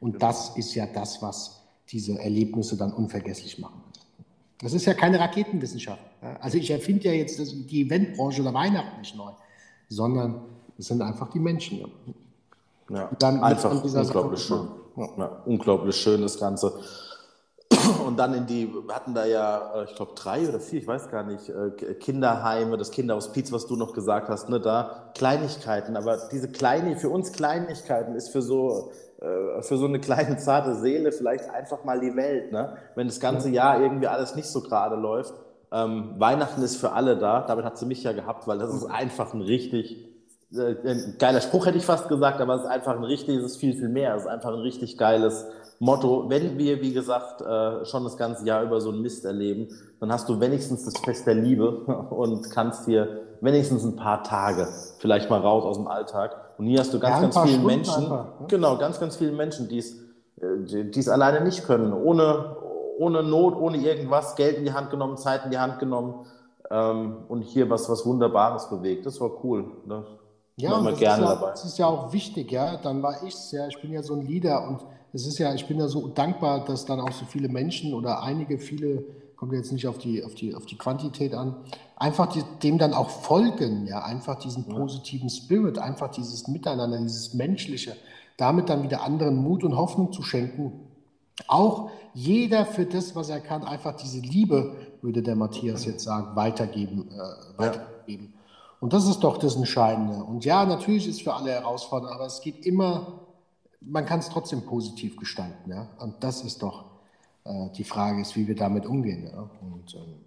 [0.00, 3.82] und das ist ja das, was diese Erlebnisse dann unvergesslich machen.
[4.60, 6.00] Das ist ja keine Raketenwissenschaft.
[6.40, 9.30] Also ich erfinde ja jetzt die Eventbranche oder Weihnachten nicht neu,
[9.88, 10.40] sondern
[10.78, 11.84] es sind einfach die Menschen.
[12.88, 14.68] Ja, dann einfach unglaublich schön.
[14.96, 15.08] Ja.
[15.18, 16.72] Ja, unglaublich schön das Ganze.
[18.06, 20.86] Und dann in die, wir hatten da ja, äh, ich glaube, drei oder vier, ich
[20.86, 25.96] weiß gar nicht, äh, Kinderheime, das Kinderhospiz, was du noch gesagt hast, ne, da Kleinigkeiten.
[25.96, 28.92] Aber diese kleine, für uns Kleinigkeiten ist für so
[29.26, 32.52] äh, für so eine kleine zarte Seele vielleicht einfach mal die Welt.
[32.52, 32.76] Ne?
[32.94, 35.34] Wenn das ganze Jahr irgendwie alles nicht so gerade läuft.
[35.72, 37.42] Ähm, Weihnachten ist für alle da.
[37.42, 40.06] Damit hat sie mich ja gehabt, weil das ist einfach ein richtig
[40.54, 43.44] äh, ein geiler Spruch, hätte ich fast gesagt, aber es ist einfach ein richtig, es
[43.44, 44.14] ist viel, viel mehr.
[44.14, 45.46] Es ist einfach ein richtig geiles
[45.78, 46.28] Motto.
[46.28, 49.68] Wenn wir, wie gesagt, äh, schon das ganze Jahr über so einen Mist erleben,
[50.00, 51.70] dann hast du wenigstens das Fest der Liebe
[52.10, 54.68] und kannst dir wenigstens ein paar Tage
[54.98, 57.66] vielleicht mal raus aus dem Alltag und hier hast du ganz, ja, ganz viele Stunden
[57.66, 58.46] Menschen, einfach, ne?
[58.48, 59.92] genau, ganz, ganz viele Menschen, die es,
[60.40, 62.56] äh, die es alleine nicht können, ohne,
[62.98, 66.26] ohne Not, ohne irgendwas, Geld in die Hand genommen, Zeit in die Hand genommen
[66.70, 69.06] ähm, und hier was, was Wunderbares bewegt.
[69.06, 69.66] Das war cool.
[69.86, 70.04] Ne?
[70.56, 71.50] Ja, und das, gerne ist ja, dabei.
[71.50, 72.76] das ist ja auch wichtig, ja.
[72.78, 74.80] Dann war ich es ja, ich bin ja so ein Leader und
[75.12, 78.22] es ist ja, ich bin ja so dankbar, dass dann auch so viele Menschen oder
[78.22, 79.04] einige, viele
[79.36, 81.56] kommt jetzt nicht auf die, auf die, auf die Quantität an,
[81.96, 87.34] einfach die, dem dann auch folgen, ja, einfach diesen positiven Spirit, einfach dieses Miteinander, dieses
[87.34, 87.96] Menschliche,
[88.36, 90.72] damit dann wieder anderen Mut und Hoffnung zu schenken.
[91.48, 96.34] Auch jeder für das, was er kann, einfach diese Liebe, würde der Matthias jetzt sagen,
[96.34, 97.08] weitergeben.
[97.10, 98.32] Äh, weitergeben.
[98.32, 98.40] Ja.
[98.80, 100.24] Und das ist doch das Entscheidende.
[100.24, 103.20] Und ja, natürlich ist es für alle herausfordernd, aber es geht immer,
[103.80, 105.70] man kann es trotzdem positiv gestalten.
[105.70, 105.88] Ja?
[105.98, 106.84] Und das ist doch
[107.76, 109.30] die Frage ist, wie wir damit umgehen.
[109.32, 109.48] Ja?
[109.60, 110.26] Und, ähm,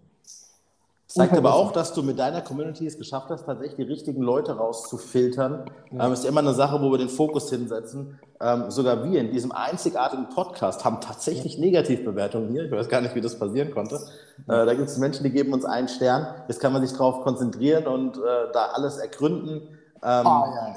[1.11, 4.55] Zeigt aber auch, dass du mit deiner Community es geschafft hast, tatsächlich die richtigen Leute
[4.55, 5.65] rauszufiltern.
[5.89, 6.05] Ja.
[6.05, 8.19] Ähm, ist immer eine Sache, wo wir den Fokus hinsetzen.
[8.39, 12.65] Ähm, sogar wir in diesem einzigartigen Podcast haben tatsächlich Negativbewertungen hier.
[12.65, 13.95] Ich weiß gar nicht, wie das passieren konnte.
[13.95, 16.27] Äh, da gibt es Menschen, die geben uns einen Stern.
[16.47, 19.67] Jetzt kann man sich darauf konzentrieren und äh, da alles ergründen.
[20.03, 20.75] Ähm, oh, ja.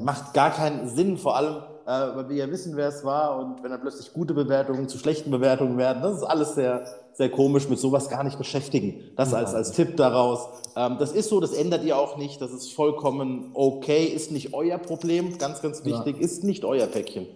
[0.00, 1.56] Macht gar keinen Sinn, vor allem
[1.86, 4.98] äh, weil wir ja wissen, wer es war und wenn dann plötzlich gute Bewertungen zu
[4.98, 9.12] schlechten Bewertungen werden, das ist alles sehr, sehr komisch, mit sowas gar nicht beschäftigen.
[9.16, 10.48] Das als, als Tipp daraus.
[10.74, 14.52] Ähm, das ist so, das ändert ihr auch nicht, das ist vollkommen okay, ist nicht
[14.52, 16.24] euer Problem, ganz, ganz wichtig, ja.
[16.24, 17.28] ist nicht euer Päckchen.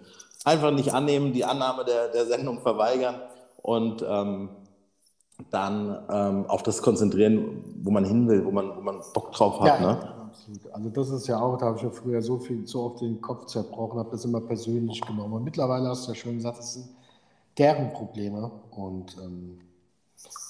[0.45, 3.17] Einfach nicht annehmen, die Annahme der, der Sendung verweigern
[3.63, 4.49] und ähm,
[5.51, 9.61] dann ähm, auf das konzentrieren, wo man hin will, wo man, wo man Bock drauf
[9.61, 9.81] hat.
[9.81, 10.20] Ja, ne?
[10.51, 10.75] Absolut.
[10.75, 13.21] Also das ist ja auch, da habe ich ja früher so viel, so auf den
[13.21, 15.33] Kopf zerbrochen, habe das immer persönlich genommen.
[15.33, 16.89] Und mittlerweile hast du ja schon gesagt, das sind
[17.59, 18.51] deren Probleme.
[18.71, 19.59] Und ähm,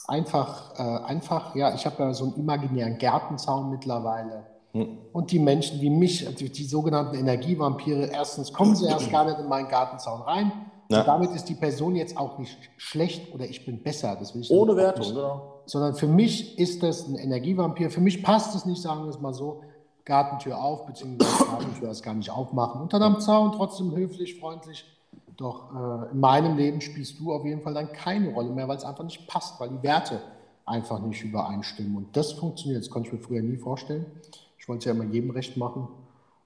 [0.06, 4.46] einfach, äh, einfach, ja, ich habe ja so einen imaginären Gärtenzaun mittlerweile.
[4.72, 4.98] Hm.
[5.12, 9.38] Und die Menschen wie mich, die, die, sogenannten Energievampire, erstens kommen sie erst gar nicht
[9.38, 10.52] in meinen Gartenzaun rein.
[10.88, 11.00] Ja.
[11.00, 14.16] Und damit ist die Person jetzt auch nicht schlecht oder ich bin besser.
[14.18, 15.60] Das will ich Ohne Wertung, genau.
[15.66, 17.90] Sondern für mich ist das ein Energievampir.
[17.90, 19.62] Für mich passt es nicht, sagen wir es mal so,
[20.04, 22.88] Gartentür auf, beziehungsweise Gartentür erst gar nicht aufmachen.
[22.88, 24.84] Dann am Zaun trotzdem höflich, freundlich.
[25.36, 28.76] Doch äh, in meinem Leben spielst du auf jeden Fall dann keine Rolle mehr, weil
[28.76, 30.20] es einfach nicht passt, weil die Werte
[30.66, 31.96] einfach nicht übereinstimmen.
[31.96, 32.82] Und das funktioniert.
[32.82, 34.06] Das konnte ich mir früher nie vorstellen.
[34.58, 35.88] Ich wollte ja immer jedem recht machen.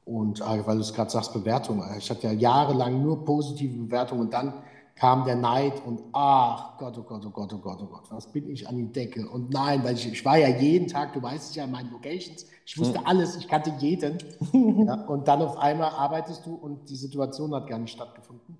[0.04, 1.82] Und äh, weil du es gerade sagst, Bewertung.
[1.98, 4.54] Ich hatte ja jahrelang nur positive Bewertungen und dann
[4.96, 8.30] kam der Neid und ach Gott, oh Gott, oh Gott, oh Gott, oh Gott, was
[8.30, 9.28] bin ich an die Decke?
[9.28, 11.90] Und nein, weil ich, ich war ja jeden Tag, du weißt es ja in meinen
[11.90, 13.06] Locations, ich wusste hm.
[13.06, 14.18] alles, ich kannte jeden.
[14.86, 18.58] ja, und dann auf einmal arbeitest du und die Situation hat gar nicht stattgefunden.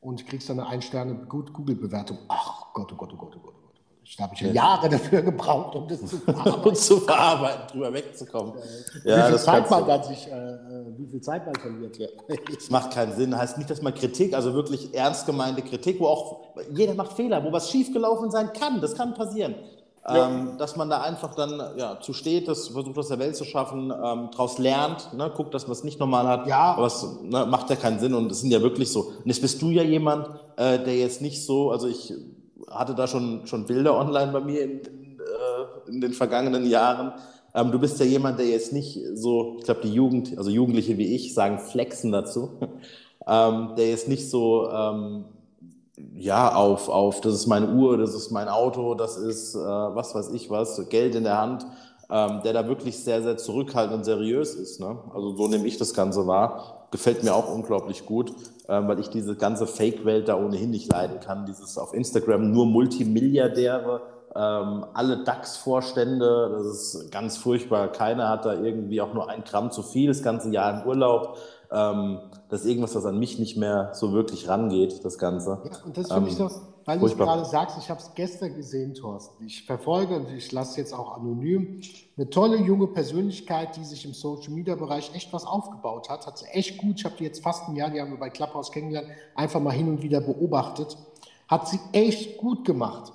[0.00, 2.18] Und kriegst dann eine Ein-Sterne-Google-Bewertung.
[2.28, 3.55] Ach Gott, oh Gott, oh Gott, oh Gott.
[4.08, 6.62] Ich habe ja Jahre dafür gebraucht, um das zu verarbeiten.
[6.62, 8.52] und zu verarbeiten, drüber wegzukommen.
[9.04, 11.98] Ja, wie, viel Zeit man dann sich, äh, äh, wie viel Zeit man verliert.
[11.98, 12.06] Ja.
[12.54, 13.36] Das macht keinen Sinn.
[13.36, 16.40] Heißt nicht, dass man Kritik, also wirklich ernst gemeinte Kritik, wo auch
[16.72, 19.56] jeder macht Fehler, wo was schiefgelaufen sein kann, das kann passieren.
[20.08, 20.28] Ja.
[20.28, 23.44] Ähm, dass man da einfach dann ja, zu steht, das versucht aus der Welt zu
[23.44, 26.46] schaffen, ähm, daraus lernt, ne, guckt, dass man es nicht normal hat.
[26.46, 26.74] Ja.
[26.74, 29.00] Aber es ne, macht ja keinen Sinn und es sind ja wirklich so.
[29.00, 32.14] Und jetzt bist du ja jemand, äh, der jetzt nicht so, also ich
[32.70, 37.12] hatte da schon, schon Bilder online bei mir in, äh, in den vergangenen Jahren.
[37.54, 40.98] Ähm, du bist ja jemand, der jetzt nicht so, ich glaube, die Jugend, also Jugendliche
[40.98, 42.50] wie ich, sagen flexen dazu,
[43.26, 45.24] ähm, der jetzt nicht so, ähm,
[46.14, 50.14] ja, auf, auf, das ist meine Uhr, das ist mein Auto, das ist, äh, was
[50.14, 51.66] weiß ich was, Geld in der Hand,
[52.10, 54.80] ähm, der da wirklich sehr, sehr zurückhaltend und seriös ist.
[54.80, 54.98] Ne?
[55.14, 56.86] Also so nehme ich das Ganze wahr.
[56.90, 58.32] Gefällt mir auch unglaublich gut,
[58.68, 61.46] ähm, weil ich diese ganze Fake-Welt da ohnehin nicht leiden kann.
[61.46, 64.02] Dieses auf Instagram nur Multimilliardäre,
[64.34, 67.88] ähm, alle DAX-Vorstände, das ist ganz furchtbar.
[67.88, 71.38] Keiner hat da irgendwie auch nur ein Gramm zu viel, das ganze Jahr im Urlaub.
[71.70, 75.58] Ähm, das ist irgendwas, was an mich nicht mehr so wirklich rangeht, das Ganze.
[75.64, 78.14] Ja, und das finde ich ähm, so, weil du es gerade sagst, ich habe es
[78.14, 79.44] gestern gesehen, Thorsten.
[79.44, 81.80] Ich verfolge und ich lasse jetzt auch anonym
[82.16, 86.28] eine tolle junge Persönlichkeit, die sich im Social Media Bereich echt was aufgebaut hat.
[86.28, 87.00] Hat sie echt gut.
[87.00, 89.72] Ich habe die jetzt fast ein Jahr, die haben wir bei Clubhouse kennengelernt, einfach mal
[89.72, 90.96] hin und wieder beobachtet.
[91.48, 93.12] Hat sie echt gut gemacht.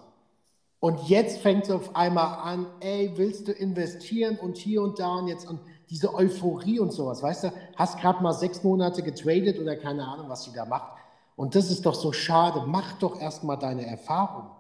[0.82, 5.16] Und jetzt fängt sie auf einmal an, ey, willst du investieren und hier und da
[5.16, 9.60] und jetzt und diese Euphorie und sowas, weißt du, hast gerade mal sechs Monate getradet
[9.60, 11.01] oder keine Ahnung, was sie da macht
[11.36, 12.64] und das ist doch so schade.
[12.68, 14.52] Mach doch erst mal deine Erfahrung.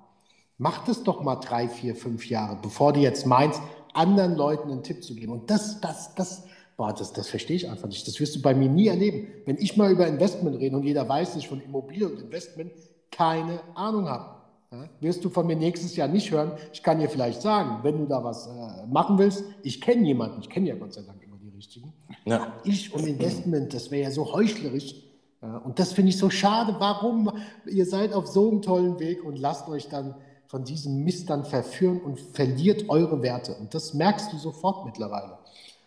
[0.57, 3.61] Mach das doch mal drei, vier, fünf Jahre, bevor du jetzt meinst,
[3.93, 5.31] anderen Leuten einen Tipp zu geben.
[5.33, 6.43] Und das, das, das,
[6.77, 8.07] boah, das, das verstehe ich einfach nicht.
[8.07, 9.27] Das wirst du bei mir nie erleben.
[9.45, 12.71] Wenn ich mal über Investment rede und jeder weiß, dass ich von Immobilien und Investment
[13.09, 14.41] keine Ahnung habe,
[14.71, 16.53] ja, wirst du von mir nächstes Jahr nicht hören.
[16.71, 20.41] Ich kann dir vielleicht sagen, wenn du da was äh, machen willst, ich kenne jemanden,
[20.41, 21.91] ich kenne ja Gott sei Dank immer die richtigen.
[22.25, 22.53] Ja.
[22.63, 24.95] Ich und Investment, das wäre ja so heuchlerisch.
[25.41, 26.75] Ja, und das finde ich so schade.
[26.79, 27.31] Warum?
[27.65, 30.15] Ihr seid auf so einem tollen Weg und lasst euch dann
[30.47, 33.55] von diesem Mist dann verführen und verliert eure Werte.
[33.55, 35.37] Und das merkst du sofort mittlerweile.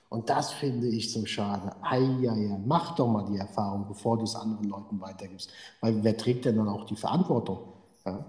[0.08, 1.72] Und das finde ich so schade.
[1.82, 5.50] Eieiei, mach doch mal die Erfahrung, bevor du es anderen Leuten weitergibst.
[5.80, 7.58] Weil wer trägt denn dann auch die Verantwortung?
[8.06, 8.24] Ja,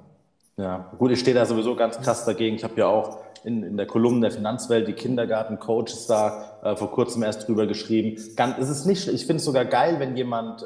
[0.58, 0.92] ja.
[0.98, 2.56] gut, ich stehe da sowieso ganz krass dagegen.
[2.56, 6.92] Ich habe ja auch in, in der Kolumne der Finanzwelt die Kindergarten-Coaches da äh, vor
[6.92, 8.20] kurzem erst drüber geschrieben.
[8.36, 10.66] Ganz, es nicht, ich finde es sogar geil, wenn jemand äh,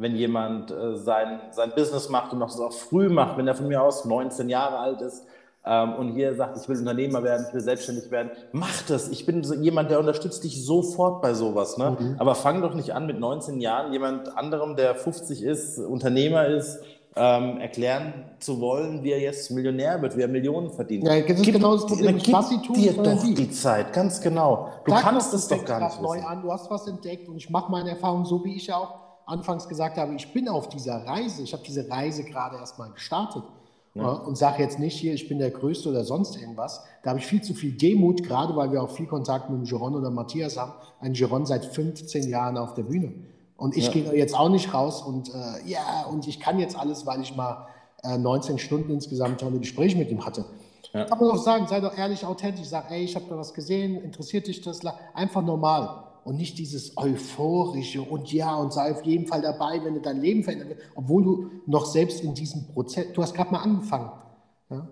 [0.00, 3.54] wenn jemand äh, sein, sein Business macht und noch so auch früh macht, wenn er
[3.54, 5.24] von mir aus 19 Jahre alt ist
[5.64, 9.10] ähm, und hier sagt, ich will Unternehmer werden, ich will selbstständig werden, mach das.
[9.10, 11.76] Ich bin so jemand, der unterstützt dich sofort bei sowas.
[11.76, 11.96] Ne?
[11.98, 12.16] Mhm.
[12.18, 16.80] Aber fang doch nicht an mit 19 Jahren jemand anderem, der 50 ist, Unternehmer ist,
[17.16, 21.04] ähm, erklären zu wollen, wie er jetzt Millionär wird, wie er Millionen verdient.
[21.04, 22.16] Ja, das ist gib, genau das Problem.
[22.16, 23.34] Gib was sie tun, dir doch die.
[23.34, 24.68] die Zeit, ganz genau.
[24.84, 26.40] Du Sag kannst es doch gar nicht neu an.
[26.40, 28.99] Du hast was entdeckt und ich mache meine Erfahrung so, wie ich auch
[29.30, 33.44] anfangs gesagt habe, ich bin auf dieser Reise, ich habe diese Reise gerade erstmal gestartet
[33.94, 34.08] ja.
[34.08, 36.84] und sage jetzt nicht hier, ich bin der Größte oder sonst irgendwas.
[37.02, 39.64] Da habe ich viel zu viel Demut, gerade weil wir auch viel Kontakt mit dem
[39.64, 40.72] Giron oder Matthias haben.
[41.00, 43.12] Ein Giron seit 15 Jahren auf der Bühne.
[43.56, 43.92] Und ich ja.
[43.92, 47.36] gehe jetzt auch nicht raus und äh, ja, und ich kann jetzt alles, weil ich
[47.36, 47.66] mal
[48.02, 50.46] äh, 19 Stunden insgesamt tolle Gespräche mit ihm hatte.
[50.92, 51.04] Ja.
[51.04, 52.66] Kann nur auch sagen, sei doch ehrlich, authentisch.
[52.66, 54.80] Sag, ey, ich habe da was gesehen, interessiert dich das?
[55.14, 59.94] Einfach normal und nicht dieses euphorische und ja und sei auf jeden Fall dabei, wenn
[59.94, 63.50] du dein Leben verändern willst, obwohl du noch selbst in diesem Prozess, du hast gerade
[63.50, 64.10] mal angefangen.
[64.70, 64.88] Ja?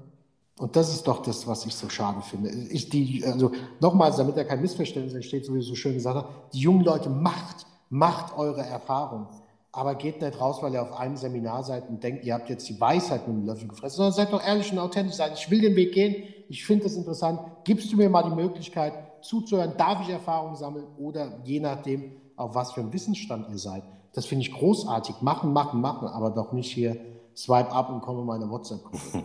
[0.58, 2.50] Und das ist doch das, was ich so schade finde.
[2.50, 6.16] Ich, die, also nochmals, damit da kein Missverständnis entsteht, so wie du so schön gesagt
[6.16, 9.28] hast, die jungen Leute macht, macht eure Erfahrung.
[9.70, 12.68] Aber geht nicht raus, weil ihr auf einem Seminar seid und denkt, ihr habt jetzt
[12.68, 15.14] die Weisheit mit dem Löffel gefressen, sondern seid doch ehrlich und authentisch.
[15.14, 17.40] Seid, ich will den Weg gehen, ich finde das interessant.
[17.62, 18.94] Gibst du mir mal die Möglichkeit
[19.28, 19.74] zuzuhören?
[19.76, 20.86] Darf ich Erfahrungen sammeln?
[20.98, 23.82] Oder je nachdem, auf was für einem Wissensstand ihr seid.
[24.14, 25.16] Das finde ich großartig.
[25.20, 26.96] Machen, machen, machen, aber doch nicht hier
[27.36, 29.22] swipe up und komme in meine WhatsApp-Gruppe.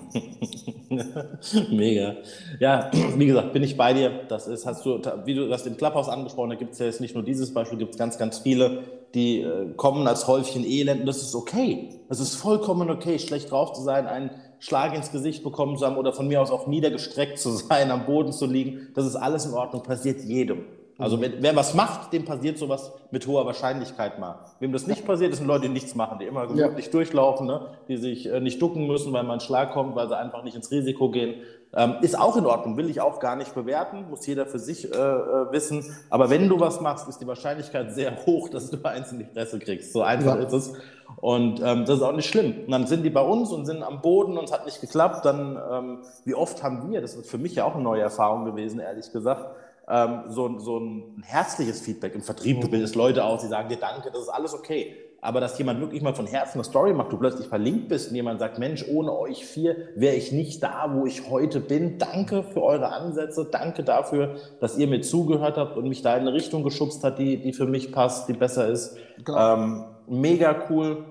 [1.71, 2.17] Mega.
[2.59, 4.25] Ja, wie gesagt, bin ich bei dir.
[4.27, 7.01] Das ist, hast du, wie du das im Clubhouse angesprochen, da gibt es ja jetzt
[7.01, 8.83] nicht nur dieses Beispiel, gibt es ganz, ganz viele,
[9.15, 11.89] die äh, kommen als Häufchen Elend und das ist okay.
[12.09, 14.29] Es ist vollkommen okay, schlecht drauf zu sein, einen
[14.63, 18.05] Schlag ins Gesicht bekommen zu haben oder von mir aus auch niedergestreckt zu sein, am
[18.05, 18.87] Boden zu liegen.
[18.95, 20.63] Das ist alles in Ordnung, passiert jedem.
[20.97, 24.39] Also wenn, wer was macht, dem passiert sowas mit hoher Wahrscheinlichkeit mal.
[24.61, 26.91] Wem das nicht passiert, das sind Leute, die nichts machen, die immer gemütlich ja.
[26.91, 27.71] durchlaufen, ne?
[27.89, 30.55] die sich äh, nicht ducken müssen, weil man einen Schlag kommt, weil sie einfach nicht
[30.55, 31.41] ins Risiko gehen.
[31.75, 34.93] Ähm, ist auch in Ordnung, will ich auch gar nicht bewerten, muss jeder für sich
[34.93, 35.83] äh, äh, wissen.
[36.11, 39.25] Aber wenn du was machst, ist die Wahrscheinlichkeit sehr hoch, dass du eins in die
[39.25, 39.91] Fresse kriegst.
[39.91, 40.43] So einfach ja.
[40.43, 40.73] ist es.
[41.17, 42.65] Und ähm, das ist auch nicht schlimm.
[42.65, 45.25] Und dann sind die bei uns und sind am Boden und es hat nicht geklappt.
[45.25, 48.45] Dann, ähm, wie oft haben wir, das ist für mich ja auch eine neue Erfahrung
[48.45, 49.45] gewesen, ehrlich gesagt,
[49.87, 52.61] ähm, so, so ein herzliches Feedback im Vertrieb.
[52.61, 54.95] Du bildest Leute aus, die sagen dir Danke, das ist alles okay.
[55.23, 58.15] Aber dass jemand wirklich mal von Herzen eine Story macht, du plötzlich verlinkt bist und
[58.15, 61.97] jemand sagt, Mensch, ohne euch vier wäre ich nicht da, wo ich heute bin.
[61.97, 66.23] Danke für eure Ansätze, danke dafür, dass ihr mir zugehört habt und mich da in
[66.23, 68.97] eine Richtung geschubst hat, die, die für mich passt, die besser ist.
[69.23, 69.53] Genau.
[69.53, 71.05] Ähm, mega cool.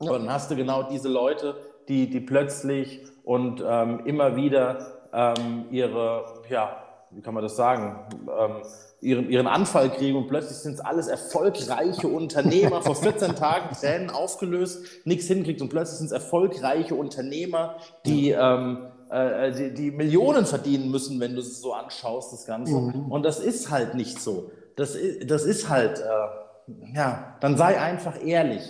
[0.00, 0.10] Ja.
[0.10, 1.54] Und dann hast du genau diese Leute,
[1.86, 4.78] die, die plötzlich und ähm, immer wieder
[5.12, 6.82] ähm, ihre, ja,
[7.12, 8.00] wie kann man das sagen,
[8.36, 8.62] ähm,
[9.04, 14.10] ihren, ihren Anfall kriegen und plötzlich sind es alles erfolgreiche Unternehmer, vor 14 Tagen Tränen
[14.10, 17.76] aufgelöst, nichts hinkriegt und plötzlich sind es erfolgreiche Unternehmer,
[18.06, 22.72] die, ähm, äh, die, die, Millionen verdienen müssen, wenn du es so anschaust, das Ganze.
[22.72, 23.12] Mhm.
[23.12, 24.50] Und das ist halt nicht so.
[24.76, 28.62] Das ist, das ist halt, äh, ja, dann sei einfach ehrlich.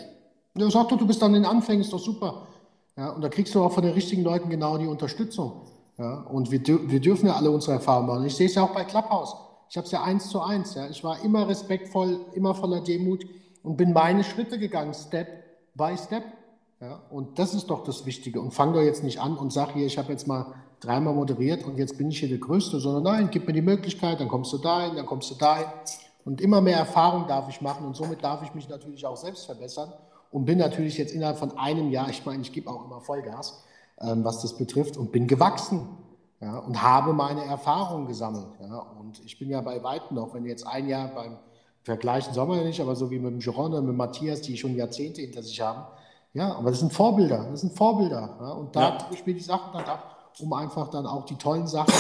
[0.57, 2.49] Ja, sag doch, du bist an den Anfängen, ist doch super.
[2.97, 5.63] Ja, und da kriegst du auch von den richtigen Leuten genau die Unterstützung.
[5.97, 6.61] Ja, und wir,
[6.91, 8.27] wir dürfen ja alle unsere Erfahrungen machen.
[8.27, 9.37] Ich sehe es ja auch bei Clubhouse.
[9.69, 10.75] Ich habe es ja eins zu eins.
[10.75, 10.89] Ja.
[10.89, 13.25] Ich war immer respektvoll, immer voller Demut
[13.63, 15.29] und bin meine Schritte gegangen, Step
[15.75, 16.25] by Step.
[16.81, 17.01] Ja.
[17.11, 18.41] Und das ist doch das Wichtige.
[18.41, 21.65] Und fang doch jetzt nicht an und sag hier, ich habe jetzt mal dreimal moderiert
[21.65, 24.53] und jetzt bin ich hier der Größte, sondern nein, gib mir die Möglichkeit, dann kommst
[24.53, 25.67] du dahin, dann kommst du dahin.
[26.25, 29.47] Und immer mehr Erfahrung darf ich machen und somit darf ich mich natürlich auch selbst
[29.47, 29.93] verbessern
[30.31, 33.63] und bin natürlich jetzt innerhalb von einem Jahr, ich meine, ich gebe auch immer Vollgas,
[34.01, 35.89] ähm, was das betrifft und bin gewachsen
[36.45, 38.49] ja, und habe meine Erfahrungen gesammelt.
[38.61, 38.79] Ja.
[39.01, 41.39] Und ich bin ja bei Weitem noch, wenn jetzt ein Jahr beim
[41.83, 44.75] vergleichen soll man ja nicht, aber so wie mit dem Gironde, mit Matthias, die schon
[44.75, 45.85] Jahrzehnte hinter sich haben.
[46.35, 48.37] Ja, aber das sind Vorbilder, das sind Vorbilder.
[48.41, 48.99] Ja, und da ja.
[48.99, 51.95] tue ich mir die Sachen dann ab, um einfach dann auch die tollen Sachen,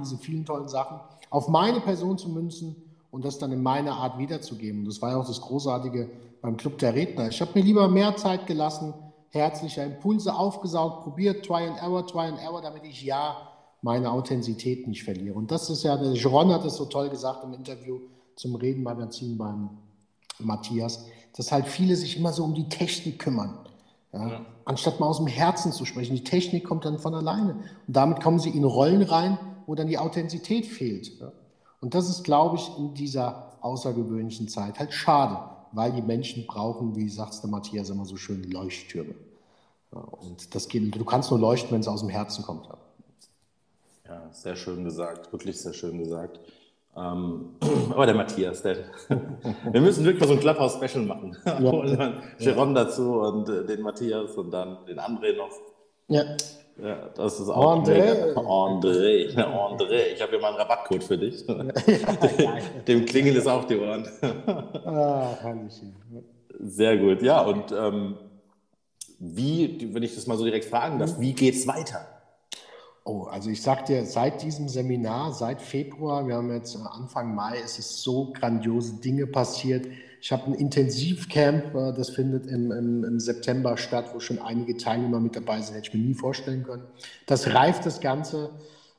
[0.00, 2.76] diese vielen tollen Sachen, auf meine Person zu münzen
[3.10, 4.80] und das dann in meiner Art wiederzugeben.
[4.80, 7.28] Und das war ja auch das Großartige beim Club der Redner.
[7.28, 8.94] Ich habe mir lieber mehr Zeit gelassen,
[9.30, 13.49] herzlicher Impulse aufgesaugt, probiert, Try and Error, Try and Error, damit ich ja
[13.82, 15.34] meine Authentizität nicht verliere.
[15.34, 18.00] Und das ist ja, Jeron hat es so toll gesagt im Interview
[18.36, 19.70] zum Redenmagazin beim
[20.38, 21.06] Matthias,
[21.36, 23.58] dass halt viele sich immer so um die Technik kümmern.
[24.12, 24.28] Ja?
[24.28, 24.46] Ja.
[24.64, 26.14] Anstatt mal aus dem Herzen zu sprechen.
[26.14, 27.54] Die Technik kommt dann von alleine.
[27.86, 31.18] Und damit kommen sie in Rollen rein, wo dann die Authentizität fehlt.
[31.20, 31.32] Ja?
[31.80, 35.38] Und das ist, glaube ich, in dieser außergewöhnlichen Zeit halt schade
[35.72, 39.14] weil die Menschen brauchen, wie sagt der Matthias immer so schön, Leuchttürme.
[39.90, 42.68] Und das geht, du kannst nur leuchten, wenn es aus dem Herzen kommt.
[44.10, 44.16] Ja.
[44.16, 46.40] ja, sehr schön gesagt, wirklich sehr schön gesagt.
[46.96, 47.50] Ähm,
[47.90, 48.76] aber der Matthias, der,
[49.72, 51.36] wir müssen wirklich mal so ein Clubhouse-Special machen.
[51.44, 51.60] Ja.
[51.72, 55.50] Holen dann Jerome dazu und äh, den Matthias und dann den André noch.
[56.08, 56.24] Ja.
[56.82, 58.32] Ja, das ist auch André.
[58.34, 59.34] André.
[59.34, 60.14] André.
[60.14, 61.46] Ich habe hier mal einen Rabattcode für dich.
[61.46, 61.62] Ja,
[62.88, 64.08] Dem klingelt es auf die Ohren.
[64.86, 65.36] ah,
[66.58, 67.20] Sehr gut.
[67.20, 68.16] Ja, und ähm,
[69.18, 72.19] wie, wenn ich das mal so direkt fragen darf, wie geht es weiter?
[73.10, 77.58] Oh, also ich sag dir, seit diesem Seminar, seit Februar, wir haben jetzt Anfang Mai,
[77.58, 79.86] ist es so grandiose Dinge passiert
[80.22, 84.76] ich habe ein Intensivcamp, äh, das findet im, im, im, September statt, wo schon einige
[84.76, 86.84] Teilnehmer mit dabei sind, hätte ich mir nie vorstellen können.
[87.26, 88.50] Das reift das Ganze.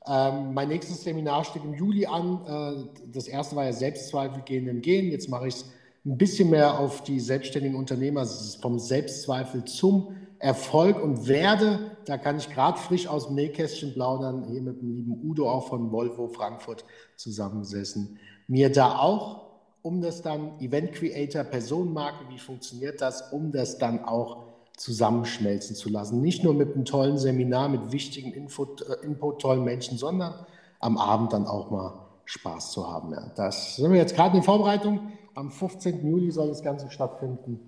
[0.07, 2.41] Ähm, mein nächstes Seminar steht im Juli an.
[2.47, 5.11] Äh, das erste war ja Selbstzweifel gehen im Gehen.
[5.11, 5.65] Jetzt mache ich es
[6.05, 8.23] ein bisschen mehr auf die selbstständigen Unternehmer.
[8.23, 13.93] Ist vom Selbstzweifel zum Erfolg und werde, da kann ich gerade frisch aus dem Nähkästchen
[13.93, 16.83] plaudern, hier mit dem lieben Udo auch von Volvo Frankfurt
[17.15, 18.17] zusammengesessen,
[18.47, 19.51] mir da auch
[19.83, 24.43] um das dann Event Creator, Personenmarke, wie funktioniert das, um das dann auch
[24.77, 26.21] zusammenschmelzen zu lassen.
[26.21, 30.33] Nicht nur mit einem tollen Seminar, mit wichtigen Input, äh, Input tollen Menschen, sondern
[30.79, 31.93] am Abend dann auch mal
[32.25, 33.11] Spaß zu haben.
[33.11, 33.31] Ja.
[33.35, 35.11] Das sind wir jetzt gerade in Vorbereitung.
[35.35, 36.07] Am 15.
[36.07, 37.59] Juli soll das Ganze stattfinden.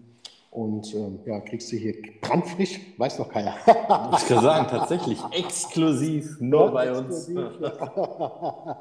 [0.53, 3.55] Und ähm, ja, kriegst du hier brandfrisch, weiß noch keiner.
[3.65, 7.55] ich kann sagen, tatsächlich exklusiv, nur ja, bei exklusiv, uns.
[7.59, 8.77] Ja.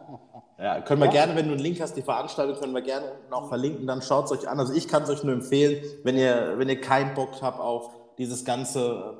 [0.58, 0.80] ja.
[0.82, 1.12] können wir ja.
[1.12, 4.02] gerne, wenn du einen Link hast, die Veranstaltung können wir gerne unten auch verlinken, dann
[4.02, 4.60] schaut es euch an.
[4.60, 7.88] Also ich kann es euch nur empfehlen, wenn ihr, wenn ihr keinen Bock habt auf
[8.18, 9.16] dieses ganze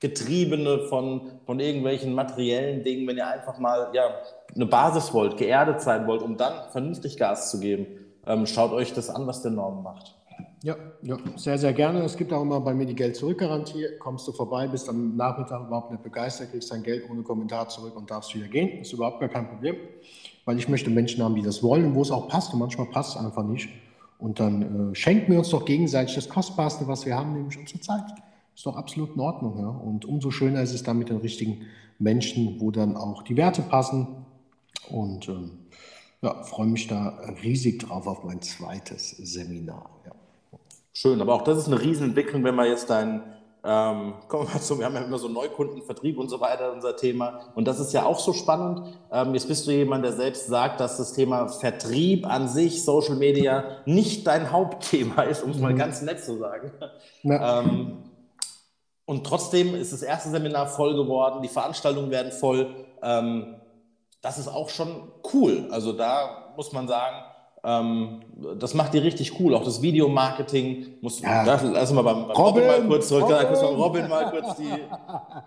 [0.00, 4.10] Getriebene von, von irgendwelchen materiellen Dingen, wenn ihr einfach mal ja,
[4.54, 7.86] eine Basis wollt, geerdet sein wollt, um dann vernünftig Gas zu geben,
[8.26, 10.17] ähm, schaut euch das an, was der Norm macht.
[10.62, 12.00] Ja, ja, sehr, sehr gerne.
[12.00, 13.86] Es gibt auch immer bei mir die Geld-Zurück-Garantie.
[13.98, 17.96] Kommst du vorbei, bist am Nachmittag überhaupt nicht begeistert, kriegst dein Geld ohne Kommentar zurück
[17.96, 18.80] und darfst wieder gehen.
[18.80, 19.76] Ist überhaupt gar kein Problem,
[20.44, 22.52] weil ich möchte Menschen haben, die das wollen und wo es auch passt.
[22.52, 23.68] Und manchmal passt es einfach nicht.
[24.18, 27.80] Und dann äh, schenken wir uns doch gegenseitig das Kostbarste, was wir haben, nämlich unsere
[27.80, 28.04] Zeit.
[28.54, 29.58] Ist doch absolut in Ordnung.
[29.60, 29.68] Ja?
[29.68, 31.62] Und umso schöner ist es dann mit den richtigen
[32.00, 34.08] Menschen, wo dann auch die Werte passen.
[34.90, 35.50] Und ähm,
[36.22, 39.88] ja, freue mich da riesig drauf auf mein zweites Seminar.
[40.04, 40.12] Ja.
[41.00, 43.22] Schön, aber auch das ist eine Riesenentwicklung, wenn man jetzt dein,
[43.62, 46.96] ähm, kommen wir mal zu, wir haben ja immer so Neukundenvertrieb und so weiter, unser
[46.96, 47.52] Thema.
[47.54, 48.98] Und das ist ja auch so spannend.
[49.12, 53.14] Ähm, jetzt bist du jemand, der selbst sagt, dass das Thema Vertrieb an sich, Social
[53.14, 55.78] Media, nicht dein Hauptthema ist, um es mal mhm.
[55.78, 56.72] ganz nett zu sagen.
[57.22, 57.60] Ja.
[57.60, 57.98] Ähm,
[59.04, 62.74] und trotzdem ist das erste Seminar voll geworden, die Veranstaltungen werden voll.
[63.04, 63.54] Ähm,
[64.20, 65.68] das ist auch schon cool.
[65.70, 67.18] Also da muss man sagen,
[67.64, 68.20] ähm,
[68.58, 69.54] das macht die richtig cool.
[69.54, 71.20] Auch das Videomarketing muss.
[71.20, 71.44] Ja.
[71.44, 73.24] Da, lass mal beim, beim Robin, Robin, mal kurz zurück.
[73.24, 73.38] Robin.
[73.38, 74.72] beim Robin mal kurz die.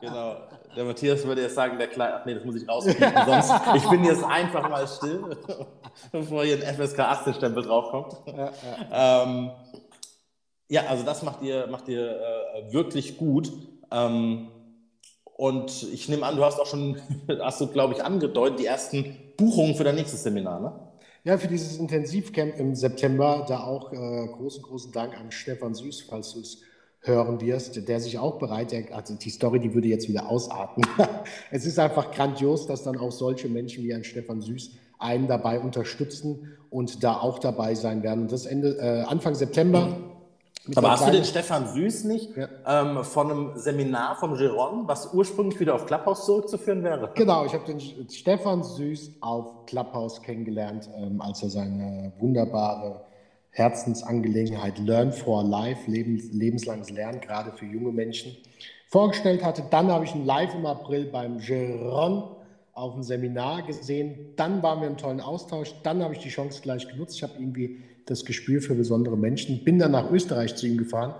[0.01, 0.35] Genau.
[0.75, 2.15] Der Matthias würde jetzt sagen, der Kleine.
[2.19, 3.13] Ach nee, das muss ich rauskriegen.
[3.25, 5.37] Sonst, ich bin jetzt einfach mal still,
[6.11, 8.13] bevor hier ein FSK 18 Stempel draufkommt.
[8.25, 8.51] Ja,
[8.91, 9.23] ja.
[9.23, 9.51] Ähm,
[10.69, 13.51] ja, also das macht ihr, macht ihr äh, wirklich gut.
[13.91, 14.47] Ähm,
[15.35, 17.01] und ich nehme an, du hast auch schon,
[17.41, 20.90] hast du, glaube ich, angedeutet, die ersten Buchungen für dein nächstes Seminar, ne?
[21.23, 26.07] Ja, für dieses Intensivcamp im September, da auch äh, großen, großen Dank an Stefan Süß,
[26.09, 26.63] falls du es
[27.01, 30.83] hören wirst, der sich auch bereit, der, also die Story, die würde jetzt wieder ausarten.
[31.51, 35.59] es ist einfach grandios, dass dann auch solche Menschen wie ein Stefan Süß einen dabei
[35.59, 38.21] unterstützen und da auch dabei sein werden.
[38.21, 39.95] Und das Ende, äh, Anfang September
[40.75, 42.47] aber hast du den Stefan Süß nicht ja.
[42.67, 47.11] ähm, von einem Seminar vom Giron, was ursprünglich wieder auf Clubhouse zurückzuführen wäre?
[47.15, 53.05] Genau, ich habe den Stefan Süß auf Clubhouse kennengelernt, ähm, als er seine wunderbare
[53.49, 58.37] Herzensangelegenheit Learn for Life, lebens, lebenslanges Lernen, gerade für junge Menschen,
[58.87, 59.63] vorgestellt hatte.
[59.69, 62.35] Dann habe ich ihn live im April beim Giron
[62.73, 64.33] auf dem Seminar gesehen.
[64.35, 65.73] Dann waren wir im tollen Austausch.
[65.83, 67.15] Dann habe ich die Chance gleich genutzt.
[67.15, 69.63] Ich habe irgendwie das Gespür für besondere Menschen.
[69.63, 71.15] Bin dann nach Österreich zu ihm gefahren,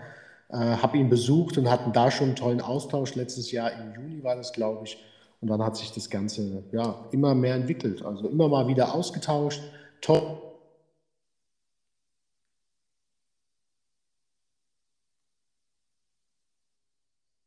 [0.50, 3.16] äh, habe ihn besucht und hatten da schon einen tollen Austausch.
[3.16, 4.98] Letztes Jahr im Juni war das, glaube ich.
[5.42, 8.04] Und dann hat sich das Ganze ja immer mehr entwickelt.
[8.06, 9.62] Also immer mal wieder ausgetauscht.
[10.02, 10.38] Toll.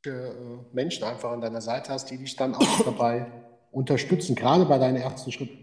[0.06, 0.30] Äh,
[0.72, 3.26] Menschen einfach an deiner Seite hast, die dich dann auch dabei
[3.72, 5.58] unterstützen, gerade bei deinen ersten Schritten.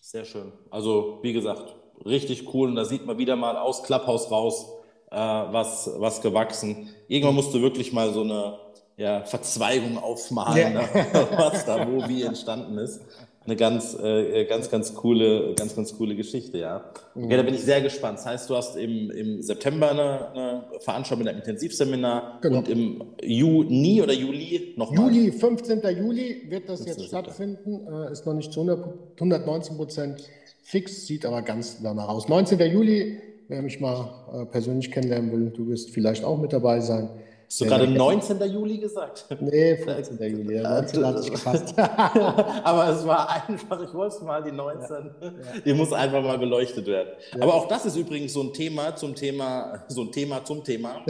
[0.00, 0.52] Sehr schön.
[0.70, 1.74] Also, wie gesagt,
[2.04, 2.68] richtig cool.
[2.68, 4.66] Und da sieht man wieder mal aus Clubhouse raus,
[5.10, 6.88] äh, was, was gewachsen.
[7.08, 8.58] Irgendwann musst du wirklich mal so eine
[8.96, 10.80] ja, Verzweigung aufmalen, ja.
[10.82, 11.28] ne?
[11.36, 13.00] was da wo wie entstanden ist.
[13.48, 16.84] Eine ganz, äh, ganz, ganz coole, ganz, ganz coole Geschichte, ja.
[17.14, 18.18] Okay, da bin ich sehr gespannt.
[18.18, 22.58] Das heißt, du hast im, im September eine, eine Veranstaltung mit einem Intensivseminar genau.
[22.58, 25.14] und im Juni oder Juli nochmal?
[25.14, 25.80] Juli, 15.
[25.96, 27.86] Juli wird das jetzt stattfinden.
[27.90, 28.84] Äh, ist noch nicht zu 100,
[29.14, 30.28] 119 Prozent
[30.62, 32.28] fix, sieht aber ganz danach aus.
[32.28, 32.60] 19.
[32.70, 33.18] Juli,
[33.48, 37.08] wer mich mal äh, persönlich kennenlernen will, du wirst vielleicht auch mit dabei sein.
[37.48, 38.42] Hast du gerade 19.
[38.52, 39.24] Juli gesagt?
[39.40, 40.18] Nee, 15.
[40.20, 40.56] Juli.
[40.56, 41.74] Ja, 19 hat sich gefasst.
[41.78, 45.10] Aber es war einfach, ich wollte mal die 19.
[45.18, 45.30] Ja.
[45.64, 47.08] Die muss einfach mal beleuchtet werden.
[47.34, 47.44] Ja.
[47.44, 51.00] Aber auch das ist übrigens so ein Thema zum Thema, so ein Thema zum Thema.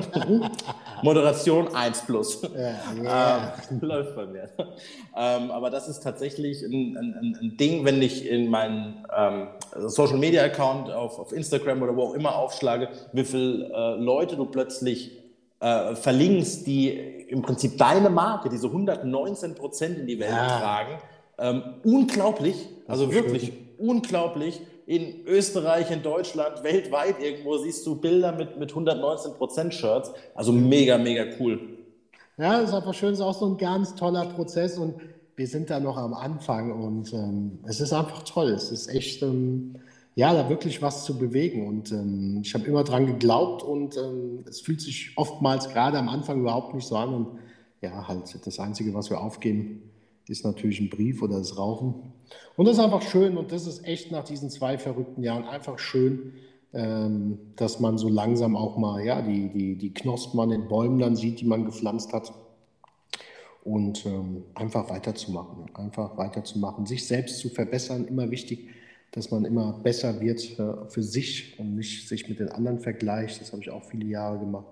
[1.02, 2.42] Moderation 1 plus.
[3.04, 4.48] Ja, ähm, läuft bei mir.
[5.16, 9.46] Ähm, aber das ist tatsächlich ein, ein, ein, Ding, wenn ich in meinen ähm,
[9.76, 14.34] Social Media Account auf, auf Instagram oder wo auch immer aufschlage, wie viele äh, Leute
[14.34, 15.21] du plötzlich
[15.62, 16.90] äh, verlinkst, die
[17.28, 20.58] im Prinzip deine Marke, diese 119 Prozent in die Welt ja.
[20.58, 20.98] tragen.
[21.38, 23.68] Ähm, unglaublich, also wirklich schön.
[23.78, 24.60] unglaublich.
[24.86, 30.12] In Österreich, in Deutschland, weltweit irgendwo siehst du Bilder mit, mit 119 Prozent Shirts.
[30.34, 31.60] Also mega, mega cool.
[32.36, 34.96] Ja, ist einfach schön, ist auch so ein ganz toller Prozess und
[35.36, 38.48] wir sind da noch am Anfang und ähm, es ist einfach toll.
[38.48, 39.76] Es ist echt, ähm,
[40.14, 41.66] ja, da wirklich was zu bewegen.
[41.66, 46.08] Und ähm, ich habe immer dran geglaubt und ähm, es fühlt sich oftmals gerade am
[46.08, 47.14] Anfang überhaupt nicht so an.
[47.14, 47.28] Und
[47.80, 49.90] ja, halt das Einzige, was wir aufgeben,
[50.28, 52.12] ist natürlich ein Brief oder das Rauchen.
[52.56, 55.78] Und das ist einfach schön und das ist echt nach diesen zwei verrückten Jahren einfach
[55.78, 56.34] schön,
[56.74, 60.98] ähm, dass man so langsam auch mal ja, die, die, die Knospen an den Bäumen
[60.98, 62.32] dann sieht, die man gepflanzt hat.
[63.64, 68.68] Und ähm, einfach weiterzumachen, einfach weiterzumachen, sich selbst zu verbessern, immer wichtig,
[69.12, 73.40] dass man immer besser wird äh, für sich und nicht sich mit den anderen vergleicht.
[73.40, 74.66] Das habe ich auch viele Jahre gemacht.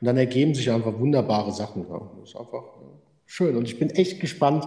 [0.00, 1.86] Und dann ergeben sich einfach wunderbare Sachen.
[1.88, 2.00] Ja.
[2.20, 2.86] Das ist einfach äh,
[3.26, 3.56] schön.
[3.56, 4.66] Und ich bin echt gespannt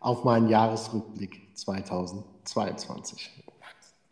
[0.00, 3.30] auf meinen Jahresrückblick 2022.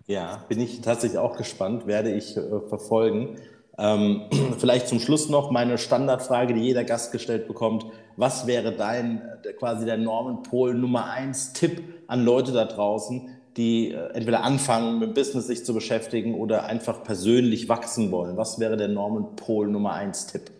[0.06, 3.36] Ja, bin ich tatsächlich auch gespannt, werde ich äh, verfolgen.
[3.76, 4.22] Ähm,
[4.58, 7.86] vielleicht zum Schluss noch meine Standardfrage, die jeder Gast gestellt bekommt.
[8.16, 9.22] Was wäre dein,
[9.58, 15.14] quasi der Normenpol Nummer eins Tipp an Leute da draußen, die äh, entweder anfangen, mit
[15.14, 18.36] Business sich zu beschäftigen oder einfach persönlich wachsen wollen?
[18.36, 20.50] Was wäre der Normenpol Nummer eins Tipp?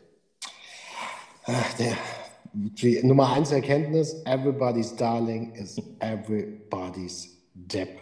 [1.78, 1.96] Der,
[2.52, 8.00] die Nummer eins Erkenntnis, everybody's darling is everybody's Depp.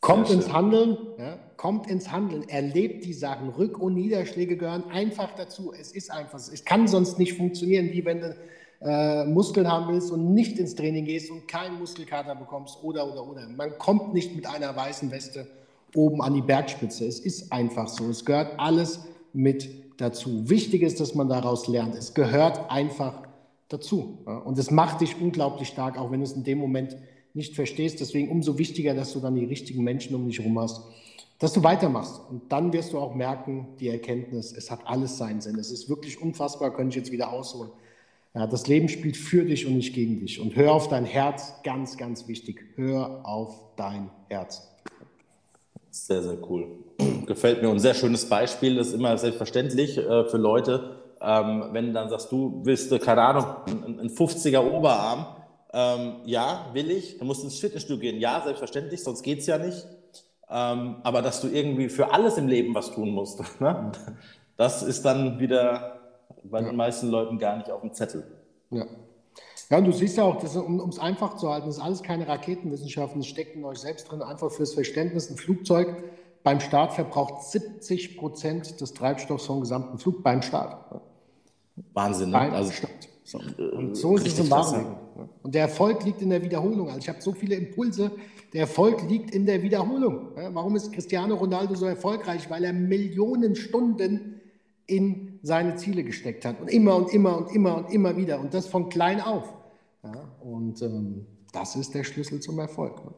[0.00, 3.50] Kommt ins Handeln, ja, kommt ins Handeln, erlebt die Sachen.
[3.50, 5.72] Rück- und Niederschläge gehören einfach dazu.
[5.78, 8.36] Es ist einfach, es kann sonst nicht funktionieren, wie wenn du
[8.84, 13.28] äh, Muskeln haben willst und nicht ins Training gehst und keinen Muskelkater bekommst oder, oder,
[13.28, 13.48] oder.
[13.48, 15.46] Man kommt nicht mit einer weißen Weste
[15.94, 17.06] oben an die Bergspitze.
[17.06, 18.08] Es ist einfach so.
[18.08, 19.00] Es gehört alles
[19.32, 19.68] mit
[19.98, 20.48] dazu.
[20.48, 21.94] Wichtig ist, dass man daraus lernt.
[21.94, 23.22] Es gehört einfach
[23.68, 24.18] dazu.
[24.44, 26.96] Und es macht dich unglaublich stark, auch wenn du es in dem Moment
[27.34, 28.00] nicht verstehst.
[28.00, 30.82] Deswegen umso wichtiger, dass du dann die richtigen Menschen um dich herum hast,
[31.38, 32.20] dass du weitermachst.
[32.30, 35.58] Und dann wirst du auch merken, die Erkenntnis, es hat alles seinen Sinn.
[35.58, 37.70] Es ist wirklich unfassbar, könnte ich jetzt wieder ausholen.
[38.34, 40.40] Ja, das Leben spielt für dich und nicht gegen dich.
[40.40, 42.64] Und hör auf dein Herz, ganz, ganz wichtig.
[42.76, 44.68] Hör auf dein Herz.
[45.90, 46.78] Sehr, sehr cool.
[47.26, 48.76] Gefällt mir und ein sehr schönes Beispiel.
[48.76, 53.20] Das ist immer selbstverständlich äh, für Leute, ähm, wenn dann sagst du, willst du, keine
[53.20, 55.26] Ahnung, ein 50er Oberarm,
[55.74, 57.18] ähm, ja, will ich.
[57.18, 58.18] Du musst ins Fitnessstudio gehen.
[58.18, 59.86] Ja, selbstverständlich, sonst geht es ja nicht.
[60.50, 63.92] Ähm, aber dass du irgendwie für alles im Leben was tun musst, ne?
[64.56, 66.01] das ist dann wieder
[66.44, 66.68] bei ja.
[66.68, 68.24] den meisten Leuten gar nicht auf dem Zettel.
[68.70, 68.86] Ja.
[69.70, 72.02] Ja, und du siehst ja auch, das, um es einfach zu halten, das ist alles
[72.02, 75.30] keine Raketenwissenschaften, das steckt in euch selbst drin, einfach fürs Verständnis.
[75.30, 76.04] Ein Flugzeug
[76.42, 81.00] beim Start verbraucht 70 Prozent des Treibstoffs vom gesamten Flug beim Start.
[81.94, 82.38] Wahnsinn, ne?
[82.38, 83.08] Beim also, Start.
[83.24, 83.38] So.
[83.38, 84.96] Und so ist es im wahren
[85.42, 86.88] Und der Erfolg liegt in der Wiederholung.
[86.88, 88.10] Also ich habe so viele Impulse.
[88.52, 90.32] Der Erfolg liegt in der Wiederholung.
[90.52, 92.50] Warum ist Cristiano Ronaldo so erfolgreich?
[92.50, 94.40] Weil er Millionen Stunden
[94.86, 96.60] in seine Ziele gesteckt hat.
[96.60, 98.40] Und immer und immer und immer und immer wieder.
[98.40, 99.52] Und das von klein auf.
[100.04, 103.04] Ja, und ähm, das ist der Schlüssel zum Erfolg.
[103.04, 103.12] Ne?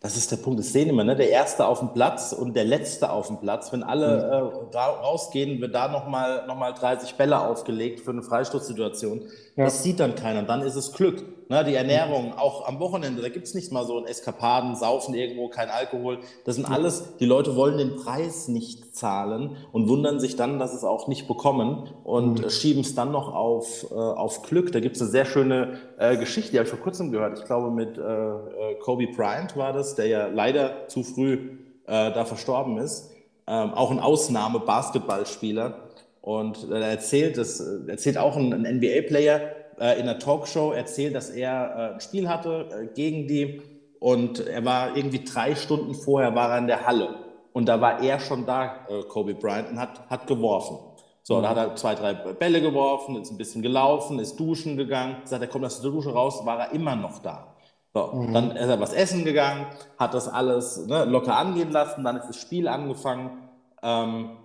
[0.00, 1.14] Das ist der Punkt, das sehen immer, ne?
[1.14, 3.70] der Erste auf dem Platz und der Letzte auf dem Platz.
[3.70, 4.74] Wenn alle mhm.
[4.74, 9.24] äh, rausgehen, wird da nochmal noch mal 30 Bälle aufgelegt für eine Freistoßsituation.
[9.60, 9.66] Ja.
[9.66, 10.42] Das sieht dann keiner.
[10.42, 11.22] Dann ist es Glück.
[11.50, 11.62] Ne?
[11.64, 15.48] Die Ernährung, auch am Wochenende, da gibt es nicht mal so ein Eskapaden, Saufen irgendwo,
[15.48, 16.20] kein Alkohol.
[16.46, 20.72] Das sind alles, die Leute wollen den Preis nicht zahlen und wundern sich dann, dass
[20.72, 22.48] es auch nicht bekommen und mhm.
[22.48, 24.72] schieben es dann noch auf, äh, auf Glück.
[24.72, 27.38] Da gibt es eine sehr schöne äh, Geschichte, die habe ich vor kurzem gehört.
[27.38, 32.12] Ich glaube, mit äh, äh Kobe Bryant war das, der ja leider zu früh äh,
[32.12, 33.10] da verstorben ist.
[33.46, 35.89] Ähm, auch ein Ausnahme-Basketballspieler
[36.38, 39.40] und er erzählt, das erzählt auch ein, ein NBA-Player
[39.80, 43.62] äh, in einer Talkshow, erzählt, dass er äh, ein Spiel hatte äh, gegen die
[43.98, 47.16] und er war irgendwie drei Stunden vorher war er in der Halle
[47.52, 50.78] und da war er schon da, äh, Kobe Bryant, und hat, hat geworfen.
[51.22, 51.42] So, mhm.
[51.42, 55.16] da hat er zwei, drei Bälle geworfen, ist ein bisschen gelaufen, ist duschen gegangen.
[55.24, 57.54] Sagt er, kommt aus der Dusche raus, war er immer noch da.
[57.92, 58.32] So, mhm.
[58.32, 59.66] dann ist er was essen gegangen,
[59.98, 63.48] hat das alles ne, locker angehen lassen, dann ist das Spiel angefangen.
[63.82, 64.36] Ähm,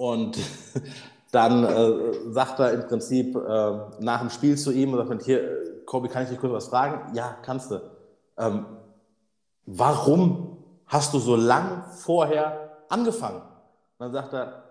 [0.00, 0.38] und
[1.30, 5.84] dann äh, sagt er im Prinzip äh, nach dem Spiel zu ihm und sagt, hier,
[5.84, 7.14] Kobi, kann ich dich kurz was fragen?
[7.14, 7.82] Ja, kannst du.
[8.38, 8.64] Ähm,
[9.66, 13.42] warum hast du so lang vorher angefangen?
[13.42, 14.62] Und dann sagt er,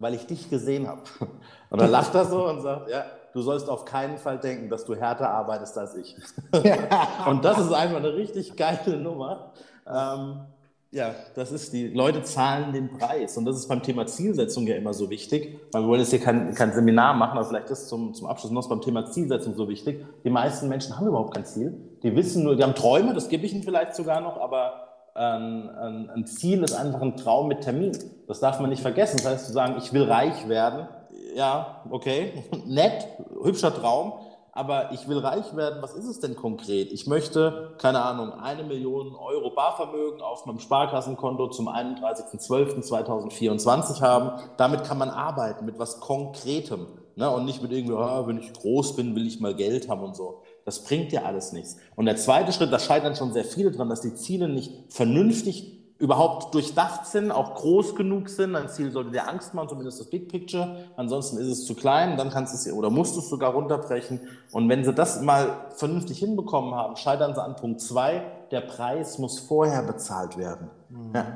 [0.00, 1.02] weil ich dich gesehen habe.
[1.70, 4.84] Und dann lacht er so und sagt, ja, du sollst auf keinen Fall denken, dass
[4.84, 6.16] du härter arbeitest als ich.
[7.26, 9.52] und das ist einfach eine richtig geile Nummer.
[9.86, 10.46] Ähm,
[10.92, 14.76] ja, das ist die Leute zahlen den Preis und das ist beim Thema Zielsetzung ja
[14.76, 15.58] immer so wichtig.
[15.72, 18.52] Weil wir wollen jetzt hier kein, kein Seminar machen, aber vielleicht ist zum, zum Abschluss
[18.52, 20.04] noch beim Thema Zielsetzung so wichtig.
[20.24, 21.74] Die meisten Menschen haben überhaupt kein Ziel.
[22.02, 25.70] Die wissen nur, die haben Träume, das gebe ich ihnen vielleicht sogar noch, aber ein,
[25.70, 27.92] ein, ein Ziel ist einfach ein Traum mit Termin.
[28.28, 29.16] Das darf man nicht vergessen.
[29.16, 30.88] Das heißt, zu sagen, ich will reich werden,
[31.34, 32.32] ja, okay,
[32.66, 33.08] nett,
[33.42, 34.14] hübscher Traum,
[34.56, 35.82] aber ich will reich werden.
[35.82, 36.90] Was ist es denn konkret?
[36.92, 44.40] Ich möchte, keine Ahnung, eine Million Euro Barvermögen auf meinem Sparkassenkonto zum 31.12.2024 haben.
[44.56, 46.86] Damit kann man arbeiten, mit was Konkretem.
[47.16, 47.30] Ne?
[47.30, 50.16] Und nicht mit irgendwie, oh, wenn ich groß bin, will ich mal Geld haben und
[50.16, 50.42] so.
[50.64, 51.76] Das bringt dir alles nichts.
[51.94, 55.75] Und der zweite Schritt, da scheitern schon sehr viele dran, dass die Ziele nicht vernünftig
[55.98, 58.54] überhaupt durchdacht sind, auch groß genug sind.
[58.54, 60.76] Ein Ziel sollte dir Angst machen, zumindest das Big Picture.
[60.96, 64.20] Ansonsten ist es zu klein, dann kannst du es oder musst du es sogar runterbrechen.
[64.52, 68.24] Und wenn sie das mal vernünftig hinbekommen haben, scheitern sie an Punkt zwei.
[68.50, 70.70] Der Preis muss vorher bezahlt werden.
[70.90, 71.14] Mhm.
[71.14, 71.26] Ja.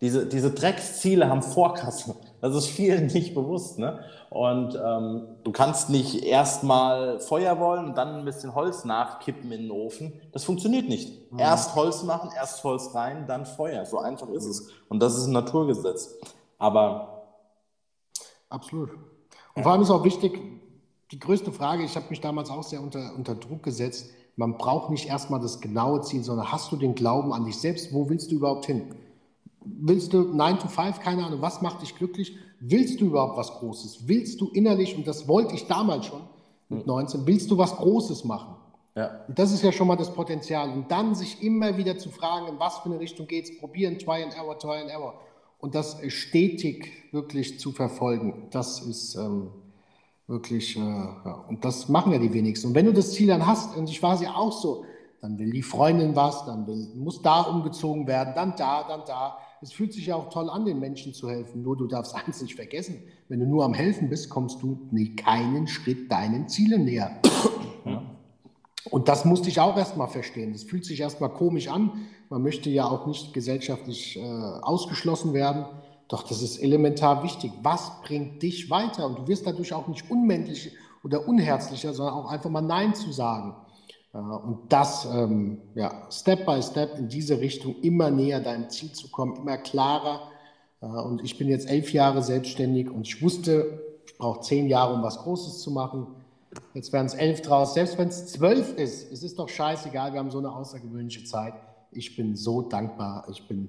[0.00, 2.14] Diese, diese Drecksziele haben Vorkasse.
[2.40, 3.78] Das ist vielen nicht bewusst.
[3.78, 4.00] Ne?
[4.30, 9.62] Und ähm, du kannst nicht erstmal Feuer wollen und dann ein bisschen Holz nachkippen in
[9.62, 10.12] den Ofen.
[10.32, 11.32] Das funktioniert nicht.
[11.32, 11.38] Mhm.
[11.38, 13.84] Erst Holz machen, erst Holz rein, dann Feuer.
[13.86, 14.50] So einfach ist mhm.
[14.50, 14.68] es.
[14.88, 16.14] Und das ist ein Naturgesetz.
[16.58, 17.24] Aber.
[18.48, 18.90] Absolut.
[19.54, 20.40] Und vor allem ist auch wichtig,
[21.12, 24.10] die größte Frage, ich habe mich damals auch sehr unter, unter Druck gesetzt.
[24.36, 27.92] Man braucht nicht erstmal das genaue Ziel, sondern hast du den Glauben an dich selbst?
[27.92, 28.94] Wo willst du überhaupt hin?
[29.62, 32.36] Willst du 9 to 5, keine Ahnung, was macht dich glücklich?
[32.60, 34.08] Willst du überhaupt was Großes?
[34.08, 36.22] Willst du innerlich, und das wollte ich damals schon
[36.68, 37.26] mit 19, hm.
[37.26, 38.56] willst du was Großes machen?
[38.94, 39.22] Ja.
[39.28, 40.70] Und das ist ja schon mal das Potenzial.
[40.70, 43.98] Und dann sich immer wieder zu fragen, in was für eine Richtung geht es, probieren,
[43.98, 45.14] try and error, try and error.
[45.58, 49.50] Und das stetig wirklich zu verfolgen, das ist ähm,
[50.26, 51.44] wirklich, äh, ja.
[51.48, 52.68] und das machen ja die wenigsten.
[52.68, 54.84] Und wenn du das Ziel dann hast, und ich war es ja auch so,
[55.20, 59.36] dann will die Freundin was, dann will, muss da umgezogen werden, dann da, dann da.
[59.62, 61.62] Es fühlt sich ja auch toll an, den Menschen zu helfen.
[61.62, 63.02] Nur du darfst eins nicht vergessen.
[63.28, 67.20] Wenn du nur am Helfen bist, kommst du nie keinen Schritt deinen Zielen näher.
[67.86, 68.02] Ja.
[68.90, 70.52] Und das musste ich auch erstmal verstehen.
[70.52, 71.92] Das fühlt sich erstmal komisch an.
[72.28, 75.64] Man möchte ja auch nicht gesellschaftlich äh, ausgeschlossen werden.
[76.08, 77.52] Doch das ist elementar wichtig.
[77.62, 79.06] Was bringt dich weiter?
[79.06, 83.12] Und du wirst dadurch auch nicht unmännlich oder unherzlicher, sondern auch einfach mal Nein zu
[83.12, 83.56] sagen.
[84.12, 88.92] Äh, und das, ähm, ja, Step by Step in diese Richtung immer näher deinem Ziel
[88.92, 90.30] zu kommen, immer klarer.
[90.80, 94.94] Äh, und ich bin jetzt elf Jahre selbstständig und ich wusste, ich brauche zehn Jahre,
[94.94, 96.06] um was Großes zu machen.
[96.74, 97.74] Jetzt werden es elf draus.
[97.74, 100.12] Selbst wenn es zwölf ist, es ist doch scheißegal.
[100.12, 101.54] Wir haben so eine außergewöhnliche Zeit.
[101.92, 103.26] Ich bin so dankbar.
[103.30, 103.68] Ich bin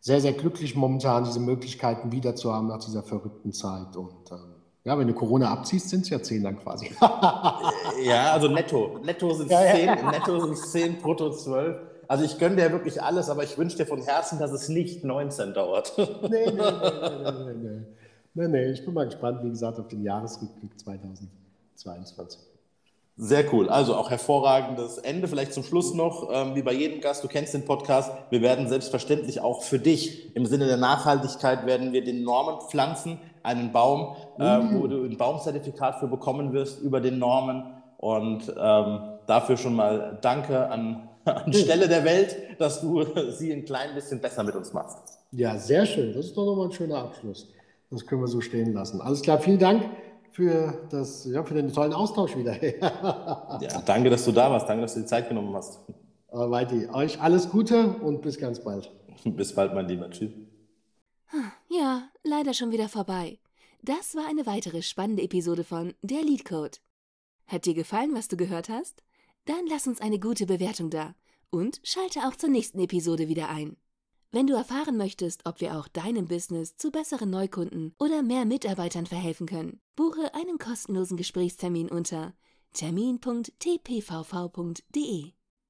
[0.00, 3.96] sehr, sehr glücklich momentan, diese Möglichkeiten wieder zu haben nach dieser verrückten Zeit.
[3.96, 4.53] Und ähm,
[4.84, 6.90] ja, wenn du Corona abziehst, sind es ja 10 dann quasi.
[8.02, 9.00] ja, also netto.
[9.02, 10.10] Netto sind es ja, 10, ja.
[10.10, 11.76] netto sind 10, brutto 12.
[12.06, 15.04] Also ich gönne dir wirklich alles, aber ich wünsche dir von Herzen, dass es nicht
[15.04, 15.94] 19 dauert.
[15.96, 17.80] nee, nee, nee, nee, nee, nee.
[18.36, 22.40] Nee, nee, ich bin mal gespannt, wie gesagt, auf den Jahresrückblick 2022.
[23.16, 23.68] Sehr cool.
[23.68, 25.28] Also auch hervorragendes Ende.
[25.28, 28.10] Vielleicht zum Schluss noch, ähm, wie bei jedem Gast, du kennst den Podcast.
[28.30, 33.20] Wir werden selbstverständlich auch für dich im Sinne der Nachhaltigkeit werden wir den Normen pflanzen,
[33.44, 34.80] einen Baum, äh, mhm.
[34.80, 37.64] wo du ein Baumzertifikat für bekommen wirst über den Normen.
[37.98, 43.64] Und ähm, dafür schon mal Danke an, an Stelle der Welt, dass du sie ein
[43.64, 44.98] klein bisschen besser mit uns machst.
[45.30, 46.12] Ja, sehr schön.
[46.12, 47.48] Das ist doch nochmal ein schöner Abschluss.
[47.90, 49.00] Das können wir so stehen lassen.
[49.00, 49.84] Alles klar, vielen Dank
[50.32, 52.60] für, das, ja, für den tollen Austausch wieder.
[52.80, 54.68] ja, danke, dass du da warst.
[54.68, 55.80] Danke, dass du die Zeit genommen hast.
[56.30, 58.90] Weiti, euch alles Gute und bis ganz bald.
[59.24, 60.10] Bis bald, mein Lieber.
[60.10, 60.30] Tschüss.
[61.68, 63.38] Ja, leider schon wieder vorbei.
[63.82, 66.80] Das war eine weitere spannende Episode von Der Leadcode.
[67.46, 69.02] Hat dir gefallen, was du gehört hast?
[69.44, 71.14] Dann lass uns eine gute Bewertung da
[71.50, 73.76] und schalte auch zur nächsten Episode wieder ein.
[74.32, 79.06] Wenn du erfahren möchtest, ob wir auch deinem Business zu besseren Neukunden oder mehr Mitarbeitern
[79.06, 82.34] verhelfen können, buche einen kostenlosen Gesprächstermin unter
[82.72, 85.34] termin.tpvv.de.